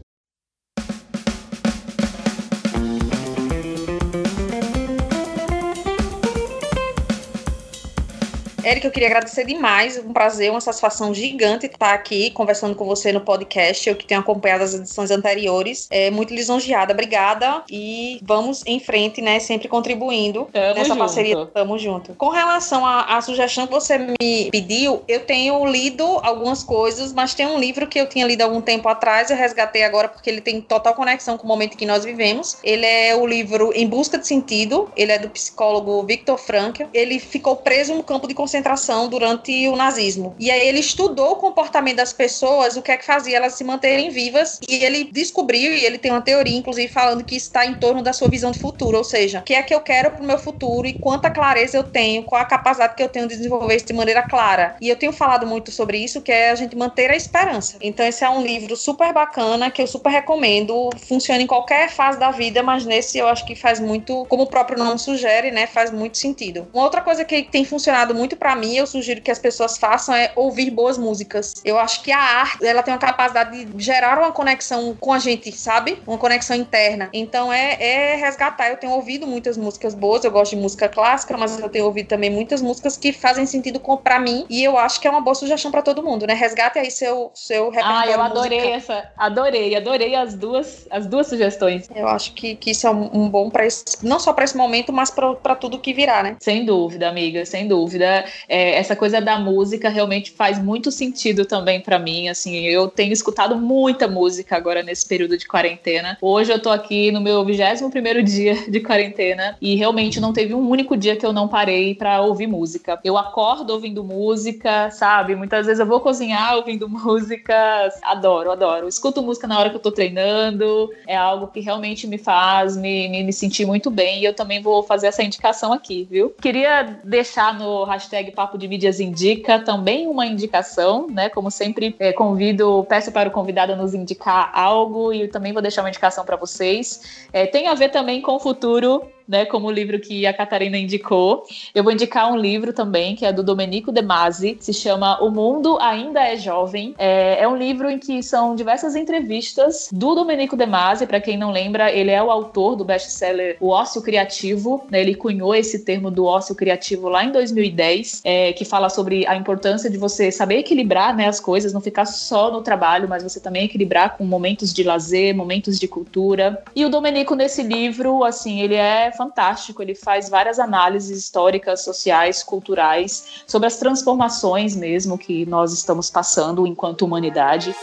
Érica, 8.64 8.88
eu 8.88 8.92
queria 8.92 9.08
agradecer 9.08 9.46
demais, 9.46 9.98
um 9.98 10.14
prazer, 10.14 10.52
uma 10.52 10.62
satisfação 10.62 11.14
gigante 11.14 11.66
estar 11.66 11.94
aqui 11.94 12.30
conversando 12.32 12.76
com 12.76 12.86
você 12.86 13.12
no 13.12 13.22
podcast, 13.22 13.90
eu 13.90 13.96
que 13.96 14.06
tenho 14.06 14.22
acompanhado 14.22 14.64
as 14.64 14.74
edições 14.74 15.10
anteriores, 15.10 15.88
é 15.90 16.12
muito 16.12 16.34
lisonjeada, 16.34 16.94
obrigada 16.94 17.64
e 17.70 18.20
vamos 18.22 18.64
em 18.66 18.80
frente, 18.80 19.22
né, 19.22 19.40
sempre 19.40 19.68
contribuindo 19.68 20.48
Tamo 20.52 20.76
nessa 20.76 20.90
junto. 20.90 21.00
parceria, 21.00 21.46
tamo 21.48 21.80
junto. 21.80 22.14
Com 22.14 22.30
relação 22.30 22.86
à, 22.86 23.18
à 23.18 23.22
sugestão 23.22 23.66
que 23.66 23.74
você 23.74 23.98
me 23.98 24.52
pediu, 24.52 25.02
eu 25.08 25.22
tenho 25.22 25.66
lido 25.66 26.04
algumas 26.22 26.64
coisas, 26.64 27.14
mas 27.14 27.34
tem 27.34 27.48
um 27.48 27.60
livro 27.60 27.88
que 27.88 28.00
eu 28.00 28.08
tinha 28.08 28.26
lido 28.28 28.42
algum 28.42 28.62
tempo 28.62 28.88
atrás, 28.88 29.32
eu 29.32 29.38
resgatei 29.38 29.84
agora 29.84 30.08
porque 30.08 30.30
ele 30.30 30.42
tem 30.42 30.62
total 30.62 30.94
conexão 30.94 31.38
com 31.38 31.46
o 31.46 31.48
momento 31.48 31.76
que 31.76 31.86
nós 31.86 32.06
vivemos, 32.06 32.58
ele 32.64 32.86
é 32.86 33.16
o 33.16 33.26
livro 33.26 33.72
Em 33.74 33.88
Busca 33.88 34.18
de 34.18 34.28
Sentido, 34.28 34.92
ele 34.96 35.12
é 35.12 35.18
do 35.18 35.30
psicólogo 35.30 36.04
Viktor 36.04 36.38
Frankl, 36.38 36.84
ele 36.94 37.20
ficou 37.20 37.56
preso 37.56 37.96
no 37.96 38.04
campo 38.04 38.28
de 38.28 38.36
concentração 38.52 39.08
durante 39.08 39.68
o 39.70 39.78
nazismo. 39.78 40.36
E 40.38 40.52
aí 40.52 40.68
ele 40.68 40.80
estudou 40.80 41.32
o 41.32 41.36
comportamento 41.38 41.98
das 41.98 42.12
pessoas, 42.12 42.76
o 42.76 42.82
que 42.82 42.92
é 42.92 42.98
que 42.98 43.06
fazia 43.06 43.38
elas 43.38 43.54
se 43.54 43.64
manterem 43.64 44.10
vivas, 44.10 44.60
e 44.68 44.84
ele 44.84 45.06
descobriu, 45.06 45.74
e 45.74 45.86
ele 45.86 45.98
tem 45.98 46.12
uma 46.12 46.22
teoria, 46.22 46.58
inclusive, 46.58 46.92
falando 46.92 47.24
que 47.24 47.36
está 47.36 47.66
em 47.66 47.76
torno 47.76 48.02
da 48.02 48.12
sua 48.12 48.28
visão 48.28 48.52
de 48.52 48.60
futuro, 48.60 48.98
ou 48.98 49.04
seja, 49.06 49.40
o 49.40 49.44
que 49.44 49.54
é 49.54 49.64
que 49.64 49.74
eu 49.74 49.80
quero 49.80 50.12
para 50.12 50.22
o 50.22 50.26
meu 50.26 50.38
futuro 50.38 50.86
e 50.86 51.00
quanta 51.00 51.30
clareza 51.30 51.78
eu 51.78 51.84
tenho, 51.84 52.24
qual 52.24 52.42
a 52.42 52.46
capacidade 52.46 52.96
que 52.96 53.02
eu 53.02 53.08
tenho 53.08 53.26
de 53.26 53.38
desenvolver 53.38 53.76
isso 53.78 53.86
de 53.86 53.94
maneira 53.94 54.22
clara. 54.22 54.76
E 54.82 54.90
eu 54.90 54.98
tenho 54.98 55.14
falado 55.14 55.48
muito 55.48 55.72
sobre 55.72 55.98
isso, 55.98 56.22
que 56.22 56.32
é 56.32 56.52
a 56.52 56.56
gente 56.56 56.76
manter 56.76 57.10
a 57.10 57.16
esperança. 57.16 57.78
Então 57.80 58.06
esse 58.06 58.24
é 58.24 58.30
um 58.30 58.42
livro 58.42 58.76
super 58.76 59.14
bacana, 59.14 59.72
que 59.72 59.82
eu 59.82 59.88
super 59.88 60.10
recomendo, 60.10 60.90
funciona 61.08 61.42
em 61.42 61.48
qualquer 61.48 61.90
fase 61.90 62.20
da 62.20 62.32
vida, 62.32 62.62
mas 62.62 62.86
nesse 62.86 63.18
eu 63.18 63.28
acho 63.30 63.46
que 63.46 63.56
faz 63.56 63.80
muito, 63.80 64.26
como 64.26 64.44
o 64.44 64.48
próprio 64.48 64.78
nome 64.78 65.00
sugere, 65.00 65.52
né, 65.52 65.68
faz 65.68 65.90
muito 65.90 66.18
sentido. 66.18 66.68
Uma 66.74 66.84
outra 66.84 67.02
coisa 67.02 67.24
que 67.24 67.44
tem 67.44 67.64
funcionado 67.64 68.14
muito 68.14 68.36
para 68.42 68.56
mim, 68.56 68.76
eu 68.76 68.88
sugiro 68.88 69.22
que 69.22 69.30
as 69.30 69.38
pessoas 69.38 69.78
façam 69.78 70.16
é 70.16 70.32
ouvir 70.36 70.72
boas 70.72 70.98
músicas. 70.98 71.54
Eu 71.64 71.78
acho 71.78 72.02
que 72.02 72.12
a 72.12 72.18
arte, 72.18 72.66
ela 72.66 72.82
tem 72.82 72.92
uma 72.92 73.00
capacidade 73.00 73.66
de 73.66 73.84
gerar 73.84 74.18
uma 74.18 74.32
conexão 74.32 74.98
com 75.00 75.14
a 75.14 75.20
gente, 75.20 75.52
sabe? 75.52 76.02
Uma 76.08 76.18
conexão 76.18 76.56
interna. 76.56 77.08
Então 77.14 77.54
é, 77.54 77.78
é 77.80 78.16
resgatar. 78.16 78.70
Eu 78.70 78.78
tenho 78.78 78.94
ouvido 78.94 79.28
muitas 79.28 79.58
músicas 79.58 79.94
boas, 79.94 80.24
eu 80.24 80.32
gosto 80.32 80.56
de 80.56 80.62
música 80.62 80.90
clássica, 80.90 81.38
mas 81.38 81.60
eu 81.60 81.70
tenho 81.70 81.86
ouvido 81.86 82.08
também 82.08 82.32
muitas 82.32 82.64
músicas 82.64 82.98
que 82.98 83.14
fazem 83.14 83.46
sentido 83.46 83.80
para 84.04 84.20
mim 84.20 84.44
e 84.50 84.64
eu 84.64 84.76
acho 84.76 85.00
que 85.00 85.08
é 85.08 85.12
uma 85.12 85.22
boa 85.22 85.36
sugestão 85.36 85.70
para 85.70 85.84
todo 85.84 86.02
mundo, 86.02 86.26
né? 86.26 86.34
Resgate 86.34 86.80
aí 86.80 86.90
seu 86.90 87.30
seu 87.36 87.68
Ah, 87.68 87.72
repertório 87.72 88.12
eu 88.12 88.22
adorei 88.22 88.58
musical. 88.58 88.78
essa, 88.98 89.12
adorei, 89.18 89.76
adorei 89.76 90.16
as 90.16 90.34
duas, 90.34 90.88
as 90.90 91.06
duas 91.06 91.28
sugestões. 91.28 91.88
Eu 91.94 92.08
acho 92.08 92.34
que, 92.34 92.56
que 92.56 92.72
isso 92.72 92.88
é 92.88 92.90
um, 92.90 93.10
um 93.14 93.30
bom 93.30 93.52
para 93.52 93.68
não 94.02 94.20
só 94.20 94.34
para 94.34 94.46
esse 94.46 94.58
momento, 94.58 94.92
mas 94.92 95.12
para 95.12 95.56
tudo 95.56 95.78
que 95.78 95.94
virá, 95.94 96.24
né? 96.24 96.38
Sem 96.40 96.66
dúvida, 96.66 97.08
amiga, 97.08 97.46
sem 97.46 97.68
dúvida. 97.68 98.26
É, 98.48 98.76
essa 98.76 98.96
coisa 98.96 99.22
da 99.22 99.40
música 99.40 99.90
realmente 99.90 100.32
faz 100.32 100.62
muito 100.62 100.92
sentido 100.92 101.46
também 101.46 101.80
para 101.82 102.00
mim. 102.00 102.28
Assim, 102.28 102.66
eu 102.66 102.88
tenho 102.88 103.14
escutado 103.14 103.56
muita 103.56 104.08
música 104.08 104.56
agora 104.56 104.84
nesse 104.84 105.08
período 105.08 105.38
de 105.38 105.48
quarentena. 105.48 106.18
Hoje 106.22 106.52
eu 106.52 106.62
tô 106.62 106.70
aqui 106.70 107.12
no 107.12 107.22
meu 107.22 107.44
21 107.46 107.90
primeiro 107.90 108.22
dia 108.24 108.56
de 108.70 108.80
quarentena 108.80 109.58
e 109.62 109.76
realmente 109.76 110.20
não 110.20 110.34
teve 110.34 110.54
um 110.54 110.70
único 110.70 110.98
dia 110.98 111.16
que 111.16 111.26
eu 111.26 111.34
não 111.34 111.48
parei 111.48 111.96
para 111.96 112.22
ouvir 112.22 112.48
música. 112.48 113.00
Eu 113.04 113.18
acordo 113.18 113.72
ouvindo 113.72 114.04
música, 114.04 114.90
sabe? 114.92 115.36
Muitas 115.36 115.66
vezes 115.66 115.80
eu 115.80 115.86
vou 115.86 116.00
cozinhar 116.00 116.56
ouvindo 116.56 116.88
música. 116.90 117.90
Adoro, 118.04 118.52
adoro. 118.52 118.88
Escuto 118.88 119.22
música 119.22 119.48
na 119.48 119.60
hora 119.60 119.70
que 119.70 119.76
eu 119.76 119.82
tô 119.82 119.92
treinando. 119.92 120.92
É 121.08 121.16
algo 121.16 121.48
que 121.48 121.60
realmente 121.60 122.08
me 122.08 122.18
faz 122.18 122.76
me, 122.76 123.08
me, 123.10 123.24
me 123.24 123.34
sentir 123.34 123.66
muito 123.66 123.90
bem 123.90 124.22
e 124.22 124.26
eu 124.26 124.34
também 124.34 124.62
vou 124.62 124.84
fazer 124.84 125.08
essa 125.08 125.24
indicação 125.24 125.72
aqui, 125.72 126.08
viu? 126.10 126.30
Queria 126.42 127.00
deixar 127.04 127.58
no 127.58 127.84
hashtag 127.86 128.21
Papo 128.30 128.58
de 128.58 128.68
Mídias 128.68 129.00
Indica 129.00 129.58
também 129.58 130.06
uma 130.06 130.28
indicação, 130.28 131.08
né? 131.08 131.30
Como 131.30 131.50
sempre, 131.50 131.96
é, 131.98 132.12
convido, 132.12 132.86
peço 132.90 133.12
para 133.12 133.30
o 133.30 133.32
convidado 133.32 133.76
nos 133.76 133.96
indicar 133.96 134.52
algo 134.54 135.14
e 135.14 135.30
também 135.30 135.54
vou 135.54 135.62
deixar 135.62 135.82
uma 135.82 135.90
indicação 135.90 136.26
para 136.26 136.36
vocês. 136.36 137.26
É, 137.32 137.48
tem 137.48 137.68
a 137.68 137.74
ver 137.74 137.90
também 137.90 138.22
com 138.22 138.36
o 138.36 138.40
futuro 138.40 139.04
né, 139.32 139.46
como 139.46 139.68
o 139.68 139.72
livro 139.72 139.98
que 140.00 140.28
a 140.28 140.34
Catarina 140.34 140.78
indicou. 140.78 141.44
Eu 141.74 141.84
vou 141.84 141.94
indicar 141.94 142.32
um 142.32 142.36
livro 142.36 142.74
também, 142.74 143.16
que 143.16 143.26
é 143.26 143.32
do 143.32 143.42
Domenico 143.42 143.92
De 143.92 144.02
Masi, 144.02 144.58
se 144.60 144.74
chama 144.74 145.24
O 145.24 145.32
Mundo 145.32 145.78
Ainda 145.80 146.20
é 146.28 146.36
Jovem. 146.36 146.94
É, 146.98 147.42
é 147.42 147.48
um 147.48 147.56
livro 147.56 147.90
em 147.90 147.98
que 147.98 148.22
são 148.22 148.56
diversas 148.56 148.96
entrevistas 148.96 149.90
do 149.92 150.14
Domenico 150.14 150.58
De 150.58 150.66
Masi, 150.66 151.08
para 151.08 151.22
quem 151.22 151.38
não 151.38 151.52
lembra, 151.52 151.90
ele 151.90 152.12
é 152.12 152.22
o 152.22 152.30
autor 152.30 152.76
do 152.76 152.84
best-seller 152.84 153.56
O 153.62 153.70
Ócio 153.70 154.02
Criativo, 154.02 154.86
né, 154.92 155.00
ele 155.00 155.16
cunhou 155.16 155.56
esse 155.56 155.80
termo 155.86 156.12
do 156.12 156.26
ócio 156.26 156.54
criativo 156.54 157.08
lá 157.08 157.24
em 157.24 157.32
2010, 157.32 158.22
é, 158.26 158.52
que 158.52 158.66
fala 158.66 158.90
sobre 158.90 159.26
a 159.26 159.36
importância 159.36 159.90
de 159.90 159.98
você 159.98 160.30
saber 160.32 160.58
equilibrar 160.58 161.16
né, 161.16 161.28
as 161.28 161.40
coisas, 161.40 161.72
não 161.72 161.80
ficar 161.80 162.06
só 162.06 162.52
no 162.52 162.62
trabalho, 162.62 163.08
mas 163.08 163.24
você 163.24 163.40
também 163.40 163.64
equilibrar 163.64 164.18
com 164.18 164.26
momentos 164.26 164.74
de 164.74 164.84
lazer, 164.84 165.34
momentos 165.34 165.80
de 165.80 165.88
cultura. 165.88 166.62
E 166.76 166.84
o 166.84 166.90
Domenico, 166.90 167.34
nesse 167.34 167.64
livro, 167.64 168.24
assim, 168.24 168.62
ele 168.62 168.76
é 168.76 169.12
fantástico. 169.22 169.82
Ele 169.82 169.94
faz 169.94 170.30
várias 170.30 170.58
análises 170.58 171.18
históricas, 171.18 171.84
sociais, 171.84 172.44
culturais 172.44 173.44
sobre 173.46 173.68
as 173.68 173.78
transformações 173.78 174.76
mesmo 174.76 175.18
que 175.18 175.46
nós 175.46 175.72
estamos 175.72 176.10
passando 176.10 176.66
enquanto 176.66 177.04
humanidade. 177.04 177.76